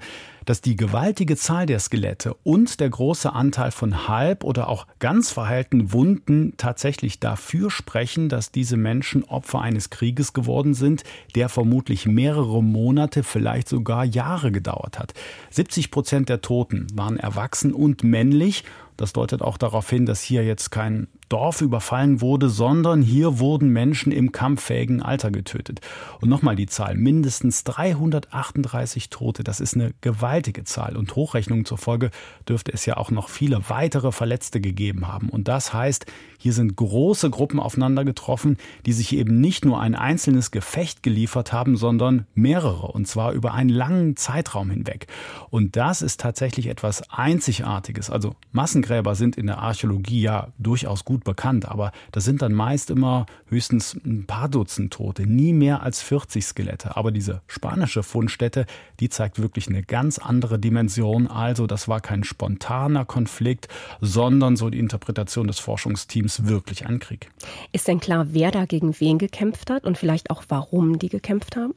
dass 0.45 0.61
die 0.61 0.75
gewaltige 0.75 1.37
Zahl 1.37 1.65
der 1.65 1.79
Skelette 1.79 2.33
und 2.43 2.79
der 2.79 2.89
große 2.89 3.31
Anteil 3.31 3.71
von 3.71 4.07
halb 4.07 4.43
oder 4.43 4.67
auch 4.67 4.87
ganz 4.99 5.31
verheilten 5.31 5.93
Wunden 5.93 6.53
tatsächlich 6.57 7.19
dafür 7.19 7.69
sprechen, 7.69 8.27
dass 8.27 8.51
diese 8.51 8.75
Menschen 8.75 9.23
Opfer 9.23 9.61
eines 9.61 9.89
Krieges 9.91 10.33
geworden 10.33 10.73
sind, 10.73 11.03
der 11.35 11.47
vermutlich 11.47 12.05
mehrere 12.05 12.63
Monate, 12.63 13.23
vielleicht 13.23 13.69
sogar 13.69 14.03
Jahre 14.03 14.51
gedauert 14.51 14.99
hat. 14.99 15.13
70 15.51 15.91
Prozent 15.91 16.29
der 16.29 16.41
Toten 16.41 16.87
waren 16.93 17.17
erwachsen 17.17 17.71
und 17.71 18.03
männlich. 18.03 18.63
Das 19.01 19.13
deutet 19.13 19.41
auch 19.41 19.57
darauf 19.57 19.89
hin, 19.89 20.05
dass 20.05 20.21
hier 20.21 20.43
jetzt 20.43 20.69
kein 20.69 21.07
Dorf 21.31 21.61
überfallen 21.61 22.19
wurde, 22.19 22.49
sondern 22.49 23.01
hier 23.01 23.39
wurden 23.39 23.69
Menschen 23.69 24.11
im 24.11 24.33
kampffähigen 24.33 25.01
Alter 25.01 25.31
getötet. 25.31 25.79
Und 26.19 26.27
nochmal 26.27 26.57
die 26.57 26.65
Zahl, 26.65 26.95
mindestens 26.95 27.63
338 27.63 29.09
Tote, 29.09 29.43
das 29.43 29.61
ist 29.61 29.75
eine 29.75 29.93
gewaltige 30.01 30.65
Zahl. 30.65 30.97
Und 30.97 31.15
Hochrechnungen 31.15 31.63
zur 31.63 31.77
Folge 31.77 32.11
dürfte 32.49 32.73
es 32.73 32.85
ja 32.85 32.97
auch 32.97 33.11
noch 33.11 33.29
viele 33.29 33.69
weitere 33.69 34.11
Verletzte 34.11 34.59
gegeben 34.59 35.07
haben. 35.07 35.29
Und 35.29 35.47
das 35.47 35.73
heißt, 35.73 36.05
hier 36.37 36.51
sind 36.51 36.75
große 36.75 37.29
Gruppen 37.29 37.59
aufeinander 37.59 38.03
getroffen, 38.03 38.57
die 38.85 38.93
sich 38.93 39.15
eben 39.15 39.39
nicht 39.39 39.63
nur 39.63 39.79
ein 39.79 39.95
einzelnes 39.95 40.51
Gefecht 40.51 41.01
geliefert 41.01 41.53
haben, 41.53 41.77
sondern 41.77 42.25
mehrere, 42.33 42.87
und 42.87 43.07
zwar 43.07 43.31
über 43.31 43.53
einen 43.53 43.69
langen 43.69 44.17
Zeitraum 44.17 44.69
hinweg. 44.69 45.07
Und 45.49 45.77
das 45.77 46.01
ist 46.01 46.19
tatsächlich 46.19 46.67
etwas 46.67 47.09
Einzigartiges. 47.09 48.09
Also 48.09 48.35
Massengräber 48.51 49.15
sind 49.15 49.37
in 49.37 49.47
der 49.47 49.59
Archäologie 49.59 50.21
ja 50.21 50.47
durchaus 50.57 51.05
gut 51.05 51.20
bekannt, 51.23 51.67
aber 51.67 51.91
das 52.11 52.23
sind 52.23 52.41
dann 52.41 52.53
meist 52.53 52.89
immer 52.89 53.25
höchstens 53.47 53.95
ein 54.05 54.25
paar 54.25 54.49
Dutzend 54.49 54.93
Tote, 54.93 55.27
nie 55.27 55.53
mehr 55.53 55.83
als 55.83 56.01
40 56.01 56.43
Skelette. 56.43 56.95
Aber 56.95 57.11
diese 57.11 57.41
spanische 57.47 58.03
Fundstätte, 58.03 58.65
die 58.99 59.09
zeigt 59.09 59.39
wirklich 59.41 59.67
eine 59.67 59.83
ganz 59.83 60.19
andere 60.19 60.59
Dimension. 60.59 61.27
Also 61.27 61.67
das 61.67 61.87
war 61.87 62.01
kein 62.01 62.23
spontaner 62.23 63.05
Konflikt, 63.05 63.67
sondern 63.99 64.55
so 64.55 64.69
die 64.69 64.79
Interpretation 64.79 65.47
des 65.47 65.59
Forschungsteams 65.59 66.45
wirklich 66.47 66.85
ein 66.85 66.99
Krieg. 66.99 67.29
Ist 67.71 67.87
denn 67.87 67.99
klar, 67.99 68.27
wer 68.31 68.51
da 68.51 68.65
gegen 68.65 68.99
wen 68.99 69.17
gekämpft 69.17 69.69
hat 69.69 69.85
und 69.85 69.97
vielleicht 69.97 70.29
auch 70.29 70.43
warum 70.49 70.99
die 70.99 71.09
gekämpft 71.09 71.55
haben? 71.55 71.73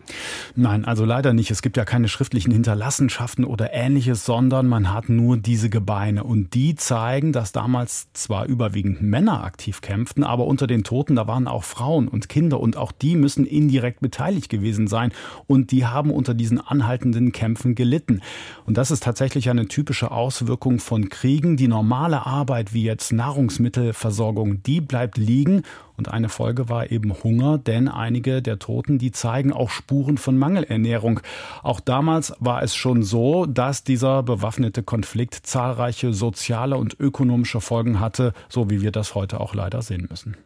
Nein, 0.55 0.85
also 0.85 1.05
leider 1.05 1.33
nicht. 1.33 1.51
Es 1.51 1.63
gibt 1.63 1.77
ja 1.77 1.85
keine 1.85 2.09
schriftlichen 2.09 2.53
Hinterlassenschaften 2.53 3.45
oder 3.45 3.73
ähnliches, 3.73 4.25
sondern 4.25 4.67
man 4.67 4.93
hat 4.93 5.09
nur 5.09 5.37
diese 5.37 5.71
Gebeine. 5.71 6.25
Und 6.25 6.55
die 6.55 6.75
zeigen, 6.75 7.33
dass 7.33 7.53
damals 7.53 8.13
zwar 8.13 8.47
überwiegend 8.47 9.03
Männer 9.03 9.34
aktiv 9.43 9.81
kämpften, 9.81 10.25
aber 10.25 10.47
unter 10.47 10.67
den 10.67 10.85
Toten, 10.85 11.17
da 11.17 11.27
waren 11.27 11.49
auch 11.49 11.65
Frauen 11.65 12.09
und 12.09 12.29
Kinder 12.29 12.61
und 12.61 12.77
auch 12.77 12.93
die 12.93 13.17
müssen 13.17 13.47
indirekt 13.47 14.01
beteiligt 14.01 14.49
gewesen 14.49 14.87
sein. 14.87 15.13
Und 15.47 15.71
die 15.73 15.87
haben 15.87 16.11
unter 16.11 16.35
diesen 16.35 16.61
anhaltenden 16.61 17.33
Kämpfen 17.33 17.75
gelitten. 17.75 18.21
Und 18.67 18.77
das 18.77 18.91
ist 18.91 19.03
tatsächlich 19.03 19.51
eine 19.51 19.67
typische 19.67 20.11
Auswirkung 20.11 20.79
von 20.79 21.09
Kriegen. 21.09 21.57
Die 21.57 21.69
normale 21.69 22.27
Arbeit 22.27 22.73
wie 22.73 22.85
jetzt 22.85 23.13
Nahrungsmittelversorgung 23.13 24.05
Versorgung, 24.35 24.63
die 24.63 24.81
bleibt 24.81 25.17
liegen. 25.17 25.63
Und 25.97 26.09
eine 26.09 26.29
Folge 26.29 26.69
war 26.69 26.91
eben 26.91 27.15
Hunger, 27.23 27.59
denn 27.59 27.89
einige 27.89 28.43
der 28.43 28.59
Toten, 28.59 28.99
die 28.99 29.13
zeigen 29.13 29.53
auch 29.53 29.71
Spuren 29.71 30.19
von 30.19 30.37
Mangelernährung. 30.37 31.21
Auch 31.63 31.81
damals 31.81 32.35
war 32.41 32.63
es 32.63 32.75
schon 32.75 33.03
so, 33.03 33.47
dass 33.47 33.85
dieser 33.85 34.23
bewaffnete 34.23 34.83
Konflikt 34.83 35.47
zahlreiche 35.47 36.13
soziale 36.13 36.77
und 36.77 36.99
ökonomische 36.99 37.61
Folgen 37.61 38.01
hatte, 38.01 38.33
so 38.49 38.71
wie 38.71 38.81
wir 38.81 38.91
das 38.91 39.15
heute 39.15 39.41
auch 39.41 39.55
leider 39.55 39.83
sehen 39.83 40.07
müssen. 40.11 40.37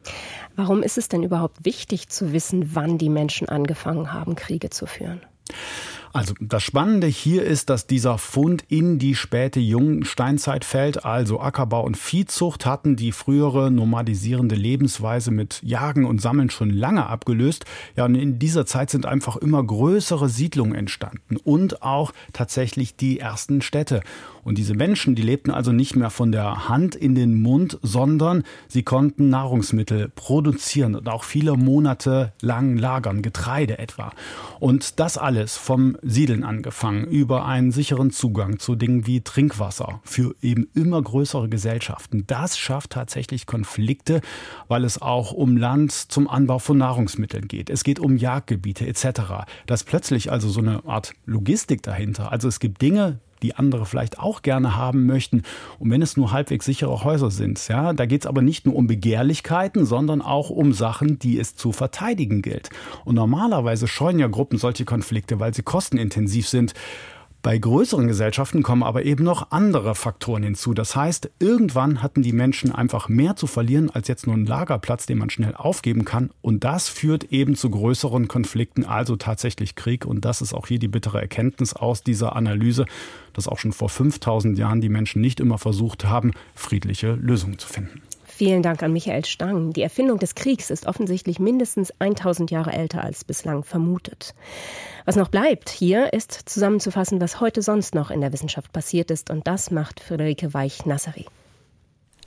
Warum 0.56 0.82
ist 0.82 0.98
es 0.98 1.08
denn 1.08 1.22
überhaupt 1.22 1.64
wichtig 1.64 2.08
zu 2.08 2.32
wissen, 2.32 2.74
wann 2.74 2.98
die 2.98 3.08
Menschen 3.08 3.48
angefangen 3.48 4.12
haben, 4.12 4.34
Kriege 4.34 4.70
zu 4.70 4.86
führen? 4.86 5.20
Also 6.12 6.34
das 6.40 6.62
Spannende 6.62 7.06
hier 7.06 7.44
ist, 7.44 7.70
dass 7.70 7.86
dieser 7.86 8.18
Fund 8.18 8.64
in 8.68 8.98
die 8.98 9.14
späte 9.14 9.60
Jungsteinzeit 9.60 10.64
fällt. 10.64 11.04
Also 11.04 11.40
Ackerbau 11.40 11.84
und 11.84 11.96
Viehzucht 11.96 12.66
hatten 12.66 12.96
die 12.96 13.12
frühere 13.12 13.70
nomadisierende 13.70 14.54
Lebensweise 14.54 15.30
mit 15.30 15.60
Jagen 15.62 16.04
und 16.04 16.20
Sammeln 16.20 16.50
schon 16.50 16.70
lange 16.70 17.06
abgelöst. 17.06 17.64
Ja, 17.96 18.04
und 18.04 18.14
in 18.14 18.38
dieser 18.38 18.66
Zeit 18.66 18.90
sind 18.90 19.06
einfach 19.06 19.36
immer 19.36 19.62
größere 19.62 20.28
Siedlungen 20.28 20.74
entstanden 20.74 21.36
und 21.36 21.82
auch 21.82 22.12
tatsächlich 22.32 22.96
die 22.96 23.20
ersten 23.20 23.60
Städte. 23.60 24.02
Und 24.48 24.56
diese 24.56 24.72
Menschen, 24.72 25.14
die 25.14 25.20
lebten 25.20 25.50
also 25.50 25.72
nicht 25.72 25.94
mehr 25.94 26.08
von 26.08 26.32
der 26.32 26.70
Hand 26.70 26.94
in 26.94 27.14
den 27.14 27.34
Mund, 27.34 27.78
sondern 27.82 28.44
sie 28.66 28.82
konnten 28.82 29.28
Nahrungsmittel 29.28 30.08
produzieren 30.08 30.94
und 30.94 31.06
auch 31.06 31.24
viele 31.24 31.58
Monate 31.58 32.32
lang 32.40 32.78
lagern, 32.78 33.20
Getreide 33.20 33.78
etwa. 33.78 34.10
Und 34.58 35.00
das 35.00 35.18
alles 35.18 35.58
vom 35.58 35.98
Siedeln 36.00 36.44
angefangen, 36.44 37.04
über 37.04 37.44
einen 37.44 37.72
sicheren 37.72 38.10
Zugang 38.10 38.58
zu 38.58 38.74
Dingen 38.74 39.06
wie 39.06 39.20
Trinkwasser 39.20 40.00
für 40.02 40.34
eben 40.40 40.66
immer 40.74 41.02
größere 41.02 41.50
Gesellschaften. 41.50 42.24
Das 42.26 42.56
schafft 42.56 42.92
tatsächlich 42.92 43.44
Konflikte, 43.44 44.22
weil 44.66 44.84
es 44.84 45.02
auch 45.02 45.32
um 45.32 45.58
Land 45.58 45.92
zum 45.92 46.26
Anbau 46.26 46.58
von 46.58 46.78
Nahrungsmitteln 46.78 47.48
geht. 47.48 47.68
Es 47.68 47.84
geht 47.84 48.00
um 48.00 48.16
Jagdgebiete 48.16 48.86
etc. 48.86 49.04
Da 49.66 49.74
ist 49.74 49.84
plötzlich 49.84 50.32
also 50.32 50.48
so 50.48 50.60
eine 50.60 50.86
Art 50.86 51.12
Logistik 51.26 51.82
dahinter. 51.82 52.32
Also 52.32 52.48
es 52.48 52.60
gibt 52.60 52.80
Dinge, 52.80 53.20
die 53.42 53.54
andere 53.54 53.86
vielleicht 53.86 54.18
auch 54.18 54.42
gerne 54.42 54.76
haben 54.76 55.06
möchten. 55.06 55.42
Und 55.78 55.90
wenn 55.90 56.02
es 56.02 56.16
nur 56.16 56.32
halbwegs 56.32 56.66
sichere 56.66 57.04
Häuser 57.04 57.30
sind, 57.30 57.66
ja, 57.68 57.92
da 57.92 58.06
geht 58.06 58.22
es 58.22 58.26
aber 58.26 58.42
nicht 58.42 58.66
nur 58.66 58.76
um 58.76 58.86
Begehrlichkeiten, 58.86 59.86
sondern 59.86 60.22
auch 60.22 60.50
um 60.50 60.72
Sachen, 60.72 61.18
die 61.18 61.38
es 61.38 61.54
zu 61.54 61.72
verteidigen 61.72 62.42
gilt. 62.42 62.70
Und 63.04 63.14
normalerweise 63.14 63.86
scheuen 63.88 64.18
ja 64.18 64.28
Gruppen 64.28 64.58
solche 64.58 64.84
Konflikte, 64.84 65.40
weil 65.40 65.54
sie 65.54 65.62
kostenintensiv 65.62 66.48
sind. 66.48 66.74
Bei 67.40 67.56
größeren 67.56 68.08
Gesellschaften 68.08 68.64
kommen 68.64 68.82
aber 68.82 69.04
eben 69.04 69.22
noch 69.22 69.52
andere 69.52 69.94
Faktoren 69.94 70.42
hinzu. 70.42 70.74
Das 70.74 70.96
heißt, 70.96 71.30
irgendwann 71.38 72.02
hatten 72.02 72.22
die 72.22 72.32
Menschen 72.32 72.74
einfach 72.74 73.08
mehr 73.08 73.36
zu 73.36 73.46
verlieren 73.46 73.90
als 73.90 74.08
jetzt 74.08 74.26
nur 74.26 74.34
einen 74.34 74.44
Lagerplatz, 74.44 75.06
den 75.06 75.18
man 75.18 75.30
schnell 75.30 75.54
aufgeben 75.54 76.04
kann. 76.04 76.30
Und 76.42 76.64
das 76.64 76.88
führt 76.88 77.32
eben 77.32 77.54
zu 77.54 77.70
größeren 77.70 78.26
Konflikten, 78.26 78.84
also 78.84 79.14
tatsächlich 79.14 79.76
Krieg. 79.76 80.04
Und 80.04 80.24
das 80.24 80.42
ist 80.42 80.52
auch 80.52 80.66
hier 80.66 80.80
die 80.80 80.88
bittere 80.88 81.20
Erkenntnis 81.20 81.74
aus 81.74 82.02
dieser 82.02 82.34
Analyse, 82.34 82.86
dass 83.34 83.46
auch 83.46 83.58
schon 83.58 83.72
vor 83.72 83.88
5000 83.88 84.58
Jahren 84.58 84.80
die 84.80 84.88
Menschen 84.88 85.22
nicht 85.22 85.38
immer 85.38 85.58
versucht 85.58 86.06
haben, 86.06 86.32
friedliche 86.56 87.12
Lösungen 87.12 87.58
zu 87.58 87.68
finden. 87.68 88.02
Vielen 88.38 88.62
Dank 88.62 88.84
an 88.84 88.92
Michael 88.92 89.24
Stang. 89.24 89.72
Die 89.72 89.82
Erfindung 89.82 90.20
des 90.20 90.36
Kriegs 90.36 90.70
ist 90.70 90.86
offensichtlich 90.86 91.40
mindestens 91.40 91.92
1000 91.98 92.52
Jahre 92.52 92.72
älter 92.72 93.02
als 93.02 93.24
bislang 93.24 93.64
vermutet. 93.64 94.32
Was 95.04 95.16
noch 95.16 95.26
bleibt 95.26 95.70
hier 95.70 96.12
ist 96.12 96.48
zusammenzufassen, 96.48 97.20
was 97.20 97.40
heute 97.40 97.62
sonst 97.62 97.96
noch 97.96 98.12
in 98.12 98.20
der 98.20 98.32
Wissenschaft 98.32 98.72
passiert 98.72 99.10
ist. 99.10 99.30
Und 99.30 99.48
das 99.48 99.72
macht 99.72 99.98
Friederike 99.98 100.54
Weich-Nasseri. 100.54 101.26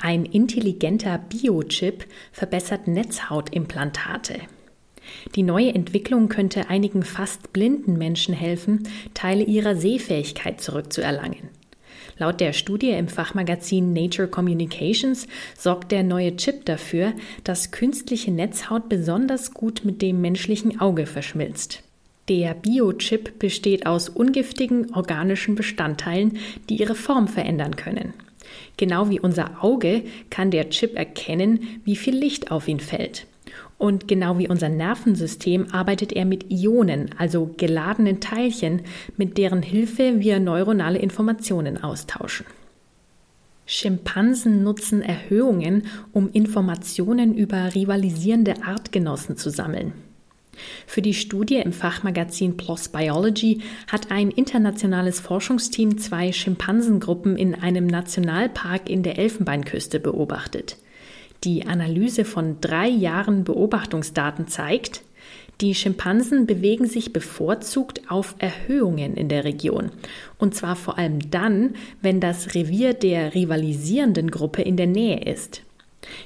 Ein 0.02 0.26
intelligenter 0.26 1.18
Biochip 1.18 2.06
verbessert 2.34 2.90
Netzhautimplantate. 2.90 4.42
Die 5.36 5.44
neue 5.44 5.74
Entwicklung 5.74 6.28
könnte 6.28 6.70
einigen 6.70 7.04
fast 7.04 7.54
blinden 7.54 7.98
Menschen 7.98 8.34
helfen, 8.34 8.86
Teile 9.14 9.46
ihrer 9.46 9.78
Sehfähigkeit 9.78 10.60
zurückzuerlangen. 10.60 11.61
Laut 12.22 12.40
der 12.40 12.54
Studie 12.54 12.92
im 12.92 13.08
Fachmagazin 13.08 13.94
Nature 13.94 14.28
Communications 14.28 15.26
sorgt 15.58 15.92
der 15.92 16.04
neue 16.04 16.36
Chip 16.36 16.66
dafür, 16.66 17.14
dass 17.44 17.72
künstliche 17.72 18.30
Netzhaut 18.30 18.90
besonders 18.90 19.56
gut 19.56 19.82
mit 19.86 20.04
dem 20.04 20.22
menschlichen 20.22 20.80
Auge 20.80 21.08
verschmilzt. 21.08 21.82
Der 22.30 22.54
Biochip 22.54 23.40
besteht 23.40 23.88
aus 23.88 24.08
ungiftigen 24.08 24.94
organischen 24.94 25.56
Bestandteilen, 25.56 26.38
die 26.70 26.76
ihre 26.76 26.94
Form 26.94 27.28
verändern 27.28 27.76
können. 27.76 28.14
Genau 28.78 29.10
wie 29.10 29.20
unser 29.20 29.64
Auge 29.64 30.04
kann 30.30 30.52
der 30.52 30.70
Chip 30.70 30.96
erkennen, 30.96 31.82
wie 31.86 31.96
viel 31.96 32.16
Licht 32.16 32.52
auf 32.52 32.68
ihn 32.68 32.80
fällt. 32.80 33.26
Und 33.82 34.08
genau 34.08 34.38
wie 34.38 34.48
unser 34.48 34.70
Nervensystem 34.70 35.66
arbeitet 35.72 36.14
er 36.14 36.24
mit 36.26 36.52
Ionen, 36.52 37.10
also 37.18 37.50
geladenen 37.58 38.20
Teilchen, 38.20 38.84
mit 39.18 39.40
deren 39.40 39.64
Hilfe 39.64 40.20
wir 40.20 40.40
neuronale 40.40 41.00
Informationen 41.00 41.84
austauschen. 41.84 42.46
Schimpansen 43.66 44.62
nutzen 44.62 45.02
Erhöhungen, 45.02 45.88
um 46.12 46.30
Informationen 46.32 47.34
über 47.34 47.74
rivalisierende 47.74 48.62
Artgenossen 48.64 49.36
zu 49.36 49.50
sammeln. 49.50 49.94
Für 50.86 51.02
die 51.02 51.16
Studie 51.16 51.56
im 51.56 51.74
Fachmagazin 51.74 52.58
PLOS 52.58 52.90
Biology 52.90 53.62
hat 53.88 54.12
ein 54.12 54.30
internationales 54.30 55.20
Forschungsteam 55.20 55.98
zwei 55.98 56.32
Schimpansengruppen 56.32 57.36
in 57.36 57.56
einem 57.56 57.88
Nationalpark 57.88 58.92
in 58.92 59.02
der 59.02 59.18
Elfenbeinküste 59.18 60.00
beobachtet. 60.00 60.78
Die 61.44 61.66
Analyse 61.66 62.24
von 62.24 62.62
drei 62.62 62.88
Jahren 62.88 63.44
Beobachtungsdaten 63.44 64.48
zeigt, 64.48 65.02
die 65.60 65.74
Schimpansen 65.74 66.46
bewegen 66.46 66.86
sich 66.86 67.14
bevorzugt 67.14 68.10
auf 68.10 68.36
Erhöhungen 68.38 69.16
in 69.16 69.28
der 69.28 69.44
Region. 69.44 69.92
Und 70.38 70.54
zwar 70.54 70.76
vor 70.76 70.98
allem 71.00 71.32
dann, 71.32 71.76
wenn 72.02 72.20
das 72.20 72.54
Revier 72.54 72.94
der 72.94 73.34
rivalisierenden 73.34 74.30
Gruppe 74.30 74.62
in 74.62 74.78
der 74.78 74.88
Nähe 74.88 75.22
ist. 75.22 75.64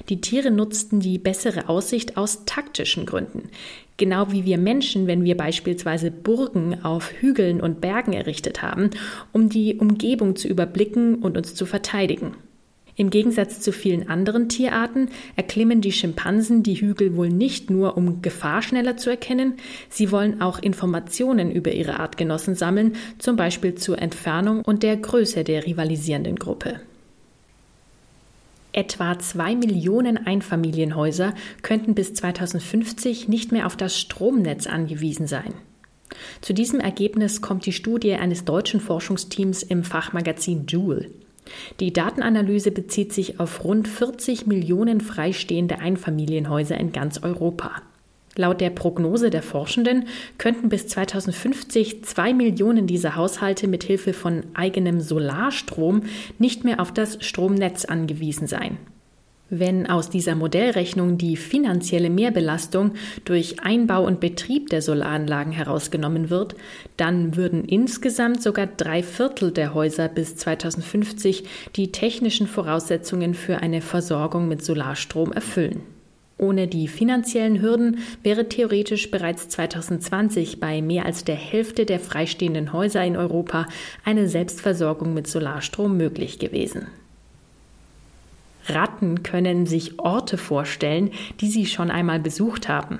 Die 0.08 0.20
Tiere 0.20 0.50
nutzten 0.50 1.00
die 1.00 1.18
bessere 1.18 1.68
Aussicht 1.68 2.16
aus 2.16 2.44
taktischen 2.46 3.06
Gründen. 3.06 3.50
Genau 3.98 4.32
wie 4.32 4.44
wir 4.44 4.58
Menschen, 4.58 5.06
wenn 5.06 5.24
wir 5.24 5.36
beispielsweise 5.36 6.10
Burgen 6.10 6.82
auf 6.84 7.12
Hügeln 7.20 7.60
und 7.62 7.80
Bergen 7.80 8.12
errichtet 8.12 8.62
haben, 8.62 8.90
um 9.32 9.48
die 9.48 9.76
Umgebung 9.76 10.36
zu 10.36 10.48
überblicken 10.48 11.16
und 11.16 11.36
uns 11.36 11.54
zu 11.54 11.64
verteidigen. 11.64 12.36
Im 12.98 13.10
Gegensatz 13.10 13.60
zu 13.60 13.72
vielen 13.72 14.08
anderen 14.08 14.48
Tierarten 14.48 15.10
erklimmen 15.36 15.82
die 15.82 15.92
Schimpansen 15.92 16.62
die 16.62 16.80
Hügel 16.80 17.14
wohl 17.14 17.28
nicht 17.28 17.68
nur, 17.68 17.96
um 17.98 18.22
Gefahr 18.22 18.62
schneller 18.62 18.96
zu 18.96 19.10
erkennen, 19.10 19.54
sie 19.90 20.10
wollen 20.10 20.40
auch 20.40 20.58
Informationen 20.58 21.50
über 21.50 21.72
ihre 21.72 22.00
Artgenossen 22.00 22.54
sammeln, 22.54 22.96
zum 23.18 23.36
Beispiel 23.36 23.74
zur 23.74 24.00
Entfernung 24.00 24.62
und 24.62 24.82
der 24.82 24.96
Größe 24.96 25.44
der 25.44 25.66
rivalisierenden 25.66 26.36
Gruppe. 26.36 26.80
Etwa 28.72 29.18
zwei 29.18 29.54
Millionen 29.54 30.26
Einfamilienhäuser 30.26 31.34
könnten 31.62 31.94
bis 31.94 32.14
2050 32.14 33.28
nicht 33.28 33.52
mehr 33.52 33.66
auf 33.66 33.76
das 33.76 33.98
Stromnetz 33.98 34.66
angewiesen 34.66 35.26
sein. 35.26 35.52
Zu 36.40 36.54
diesem 36.54 36.80
Ergebnis 36.80 37.42
kommt 37.42 37.66
die 37.66 37.72
Studie 37.72 38.14
eines 38.14 38.44
deutschen 38.44 38.80
Forschungsteams 38.80 39.62
im 39.62 39.82
Fachmagazin 39.82 40.66
Joule. 40.66 41.10
Die 41.80 41.92
Datenanalyse 41.92 42.70
bezieht 42.70 43.12
sich 43.12 43.40
auf 43.40 43.64
rund 43.64 43.88
40 43.88 44.46
Millionen 44.46 45.00
freistehende 45.00 45.78
Einfamilienhäuser 45.78 46.78
in 46.78 46.92
ganz 46.92 47.22
Europa. 47.22 47.82
Laut 48.36 48.60
der 48.60 48.70
Prognose 48.70 49.30
der 49.30 49.42
Forschenden 49.42 50.08
könnten 50.36 50.68
bis 50.68 50.86
2050 50.88 52.04
zwei 52.04 52.34
Millionen 52.34 52.86
dieser 52.86 53.16
Haushalte 53.16 53.66
mit 53.66 53.82
Hilfe 53.84 54.12
von 54.12 54.44
eigenem 54.52 55.00
Solarstrom 55.00 56.02
nicht 56.38 56.62
mehr 56.62 56.80
auf 56.80 56.92
das 56.92 57.24
Stromnetz 57.24 57.86
angewiesen 57.86 58.46
sein. 58.46 58.76
Wenn 59.48 59.86
aus 59.86 60.10
dieser 60.10 60.34
Modellrechnung 60.34 61.18
die 61.18 61.36
finanzielle 61.36 62.10
Mehrbelastung 62.10 62.94
durch 63.24 63.60
Einbau 63.62 64.04
und 64.04 64.18
Betrieb 64.18 64.70
der 64.70 64.82
Solaranlagen 64.82 65.52
herausgenommen 65.52 66.30
wird, 66.30 66.56
dann 66.96 67.36
würden 67.36 67.64
insgesamt 67.64 68.42
sogar 68.42 68.66
drei 68.66 69.04
Viertel 69.04 69.52
der 69.52 69.72
Häuser 69.72 70.08
bis 70.08 70.34
2050 70.34 71.44
die 71.76 71.92
technischen 71.92 72.48
Voraussetzungen 72.48 73.34
für 73.34 73.58
eine 73.58 73.82
Versorgung 73.82 74.48
mit 74.48 74.64
Solarstrom 74.64 75.30
erfüllen. 75.30 75.82
Ohne 76.38 76.66
die 76.66 76.88
finanziellen 76.88 77.62
Hürden 77.62 77.98
wäre 78.24 78.48
theoretisch 78.48 79.12
bereits 79.12 79.48
2020 79.48 80.58
bei 80.58 80.82
mehr 80.82 81.06
als 81.06 81.22
der 81.22 81.36
Hälfte 81.36 81.86
der 81.86 82.00
freistehenden 82.00 82.72
Häuser 82.72 83.04
in 83.04 83.16
Europa 83.16 83.66
eine 84.04 84.28
Selbstversorgung 84.28 85.14
mit 85.14 85.28
Solarstrom 85.28 85.96
möglich 85.96 86.40
gewesen. 86.40 86.88
Ratten 88.68 89.22
können 89.22 89.66
sich 89.66 89.98
Orte 89.98 90.38
vorstellen, 90.38 91.10
die 91.40 91.48
sie 91.48 91.66
schon 91.66 91.90
einmal 91.90 92.20
besucht 92.20 92.68
haben. 92.68 92.98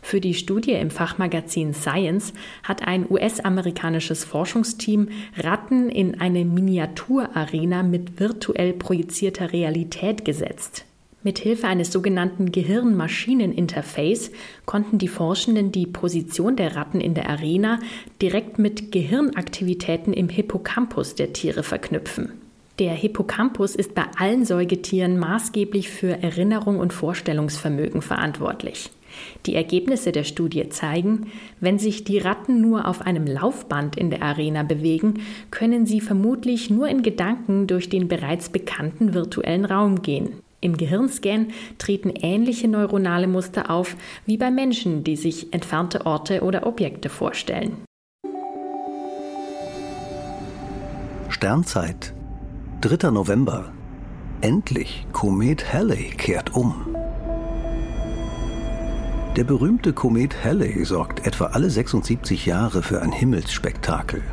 Für 0.00 0.20
die 0.20 0.34
Studie 0.34 0.72
im 0.72 0.90
Fachmagazin 0.90 1.74
Science 1.74 2.32
hat 2.62 2.86
ein 2.86 3.06
US-amerikanisches 3.08 4.24
Forschungsteam 4.24 5.08
Ratten 5.36 5.88
in 5.88 6.20
eine 6.20 6.44
Miniaturarena 6.44 7.82
mit 7.82 8.18
virtuell 8.18 8.72
projizierter 8.72 9.52
Realität 9.52 10.24
gesetzt. 10.24 10.84
Mithilfe 11.22 11.68
eines 11.68 11.92
sogenannten 11.92 12.50
Gehirn-Maschinen-Interface 12.50 14.32
konnten 14.66 14.98
die 14.98 15.08
Forschenden 15.08 15.70
die 15.70 15.86
Position 15.86 16.56
der 16.56 16.74
Ratten 16.74 17.00
in 17.00 17.14
der 17.14 17.30
Arena 17.30 17.78
direkt 18.20 18.58
mit 18.58 18.90
Gehirnaktivitäten 18.90 20.12
im 20.12 20.28
Hippocampus 20.28 21.14
der 21.14 21.32
Tiere 21.32 21.62
verknüpfen. 21.62 22.41
Der 22.78 22.94
Hippocampus 22.94 23.74
ist 23.74 23.94
bei 23.94 24.04
allen 24.16 24.46
Säugetieren 24.46 25.18
maßgeblich 25.18 25.90
für 25.90 26.22
Erinnerung 26.22 26.78
und 26.78 26.92
Vorstellungsvermögen 26.92 28.00
verantwortlich. 28.00 28.90
Die 29.44 29.54
Ergebnisse 29.54 30.10
der 30.10 30.24
Studie 30.24 30.70
zeigen, 30.70 31.26
wenn 31.60 31.78
sich 31.78 32.04
die 32.04 32.16
Ratten 32.16 32.62
nur 32.62 32.88
auf 32.88 33.02
einem 33.02 33.26
Laufband 33.26 33.96
in 33.96 34.08
der 34.08 34.22
Arena 34.22 34.62
bewegen, 34.62 35.20
können 35.50 35.84
sie 35.84 36.00
vermutlich 36.00 36.70
nur 36.70 36.88
in 36.88 37.02
Gedanken 37.02 37.66
durch 37.66 37.90
den 37.90 38.08
bereits 38.08 38.48
bekannten 38.48 39.12
virtuellen 39.12 39.66
Raum 39.66 40.00
gehen. 40.00 40.40
Im 40.62 40.76
Gehirnscan 40.76 41.48
treten 41.76 42.10
ähnliche 42.10 42.68
neuronale 42.68 43.26
Muster 43.26 43.70
auf 43.70 43.96
wie 44.24 44.38
bei 44.38 44.50
Menschen, 44.50 45.04
die 45.04 45.16
sich 45.16 45.52
entfernte 45.52 46.06
Orte 46.06 46.42
oder 46.42 46.66
Objekte 46.66 47.10
vorstellen. 47.10 47.76
Sternzeit, 51.28 52.14
3. 52.82 53.12
November. 53.12 53.70
Endlich, 54.40 55.06
Komet 55.12 55.72
Halley 55.72 56.10
kehrt 56.16 56.56
um. 56.56 56.74
Der 59.36 59.44
berühmte 59.44 59.92
Komet 59.92 60.42
Halley 60.42 60.84
sorgt 60.84 61.24
etwa 61.24 61.44
alle 61.44 61.70
76 61.70 62.44
Jahre 62.44 62.82
für 62.82 63.00
ein 63.00 63.12
Himmelsspektakel. 63.12 64.24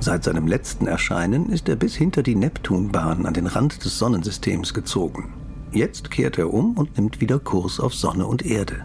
Seit 0.00 0.24
seinem 0.24 0.48
letzten 0.48 0.88
Erscheinen 0.88 1.48
ist 1.48 1.68
er 1.68 1.76
bis 1.76 1.94
hinter 1.94 2.24
die 2.24 2.34
Neptunbahn 2.34 3.24
an 3.24 3.34
den 3.34 3.46
Rand 3.46 3.84
des 3.84 4.00
Sonnensystems 4.00 4.74
gezogen. 4.74 5.32
Jetzt 5.70 6.10
kehrt 6.10 6.38
er 6.38 6.52
um 6.52 6.76
und 6.76 6.98
nimmt 6.98 7.20
wieder 7.20 7.38
Kurs 7.38 7.78
auf 7.78 7.94
Sonne 7.94 8.26
und 8.26 8.44
Erde. 8.44 8.84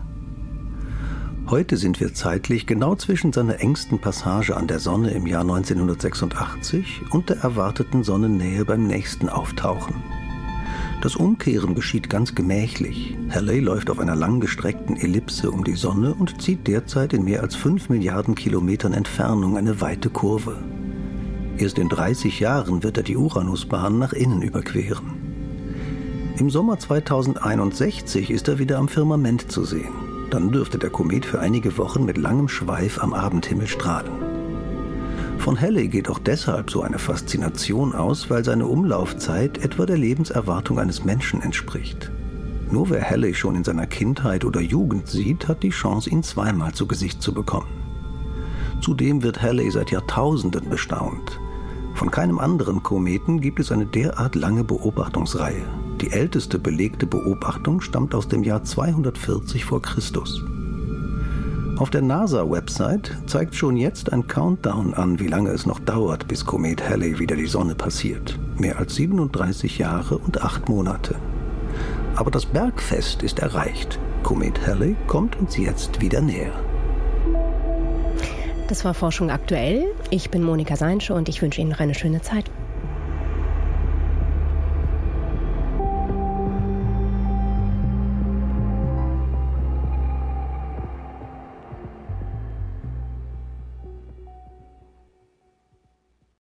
Heute 1.49 1.77
sind 1.77 1.99
wir 1.99 2.13
zeitlich 2.13 2.67
genau 2.67 2.93
zwischen 2.93 3.33
seiner 3.33 3.59
engsten 3.59 3.97
Passage 3.97 4.55
an 4.55 4.67
der 4.67 4.77
Sonne 4.77 5.09
im 5.09 5.25
Jahr 5.25 5.41
1986 5.41 7.01
und 7.09 7.29
der 7.29 7.37
erwarteten 7.37 8.03
Sonnennähe 8.03 8.65
beim 8.65 8.85
nächsten 8.85 9.29
Auftauchen. 9.29 9.95
Das 11.01 11.15
Umkehren 11.15 11.73
geschieht 11.73 12.07
ganz 12.07 12.35
gemächlich. 12.35 13.17
Halley 13.31 13.61
läuft 13.61 13.89
auf 13.89 13.97
einer 13.97 14.15
langgestreckten 14.15 14.95
Ellipse 14.95 15.49
um 15.49 15.63
die 15.63 15.73
Sonne 15.73 16.13
und 16.13 16.39
zieht 16.39 16.67
derzeit 16.67 17.13
in 17.13 17.23
mehr 17.23 17.41
als 17.41 17.55
5 17.55 17.89
Milliarden 17.89 18.35
Kilometern 18.35 18.93
Entfernung 18.93 19.57
eine 19.57 19.81
weite 19.81 20.11
Kurve. 20.11 20.55
Erst 21.57 21.79
in 21.79 21.89
30 21.89 22.39
Jahren 22.39 22.83
wird 22.83 22.97
er 22.97 23.03
die 23.03 23.17
Uranusbahn 23.17 23.97
nach 23.97 24.13
innen 24.13 24.43
überqueren. 24.43 25.13
Im 26.37 26.51
Sommer 26.51 26.77
2061 26.77 28.29
ist 28.29 28.47
er 28.47 28.59
wieder 28.59 28.77
am 28.77 28.87
Firmament 28.87 29.51
zu 29.51 29.65
sehen. 29.65 30.08
Dann 30.29 30.51
dürfte 30.51 30.77
der 30.77 30.89
Komet 30.89 31.25
für 31.25 31.39
einige 31.39 31.77
Wochen 31.77 32.05
mit 32.05 32.17
langem 32.17 32.47
Schweif 32.47 33.01
am 33.01 33.13
Abendhimmel 33.13 33.67
strahlen. 33.67 34.11
Von 35.39 35.59
Halley 35.59 35.87
geht 35.87 36.09
auch 36.09 36.19
deshalb 36.19 36.69
so 36.69 36.81
eine 36.81 36.99
Faszination 36.99 37.95
aus, 37.95 38.29
weil 38.29 38.43
seine 38.43 38.67
Umlaufzeit 38.67 39.57
etwa 39.57 39.85
der 39.85 39.97
Lebenserwartung 39.97 40.79
eines 40.79 41.05
Menschen 41.05 41.41
entspricht. 41.41 42.11
Nur 42.69 42.89
wer 42.89 43.09
Halley 43.09 43.33
schon 43.33 43.55
in 43.55 43.63
seiner 43.63 43.87
Kindheit 43.87 44.45
oder 44.45 44.61
Jugend 44.61 45.07
sieht, 45.07 45.47
hat 45.47 45.63
die 45.63 45.69
Chance, 45.69 46.09
ihn 46.09 46.21
zweimal 46.21 46.73
zu 46.73 46.85
Gesicht 46.87 47.21
zu 47.21 47.33
bekommen. 47.33 47.67
Zudem 48.81 49.23
wird 49.23 49.41
Halley 49.41 49.71
seit 49.71 49.91
Jahrtausenden 49.91 50.69
bestaunt. 50.69 51.39
Von 51.95 52.11
keinem 52.11 52.37
anderen 52.37 52.83
Kometen 52.83 53.41
gibt 53.41 53.59
es 53.59 53.71
eine 53.71 53.85
derart 53.85 54.35
lange 54.35 54.63
Beobachtungsreihe. 54.63 55.65
Die 56.01 56.11
älteste 56.11 56.59
belegte 56.59 57.05
Beobachtung 57.05 57.81
stammt 57.81 58.15
aus 58.15 58.29
dem 58.29 58.43
Jahr 58.43 58.63
240 58.63 59.65
vor 59.65 59.81
Christus. 59.81 60.43
Auf 61.77 61.89
der 61.89 62.01
NASA-Website 62.01 63.17
zeigt 63.25 63.55
schon 63.55 63.75
jetzt 63.75 64.13
ein 64.13 64.27
Countdown 64.27 64.93
an, 64.93 65.19
wie 65.19 65.27
lange 65.27 65.49
es 65.51 65.65
noch 65.65 65.79
dauert, 65.79 66.27
bis 66.27 66.45
Komet 66.45 66.87
Halley 66.87 67.19
wieder 67.19 67.35
die 67.35 67.47
Sonne 67.47 67.75
passiert. 67.75 68.39
Mehr 68.57 68.79
als 68.79 68.95
37 68.95 69.77
Jahre 69.77 70.17
und 70.17 70.41
8 70.41 70.69
Monate. 70.69 71.15
Aber 72.15 72.31
das 72.31 72.45
Bergfest 72.45 73.23
ist 73.23 73.39
erreicht. 73.39 73.99
Komet 74.23 74.65
Halley 74.65 74.95
kommt 75.07 75.37
uns 75.37 75.57
jetzt 75.57 75.99
wieder 76.01 76.21
näher. 76.21 76.53
Das 78.69 78.85
war 78.85 78.93
Forschung 78.93 79.31
aktuell. 79.31 79.85
Ich 80.11 80.29
bin 80.29 80.43
Monika 80.43 80.75
Seinsche 80.75 81.13
und 81.13 81.27
ich 81.27 81.41
wünsche 81.41 81.59
Ihnen 81.59 81.71
noch 81.71 81.79
eine 81.79 81.95
schöne 81.95 82.21
Zeit. 82.21 82.51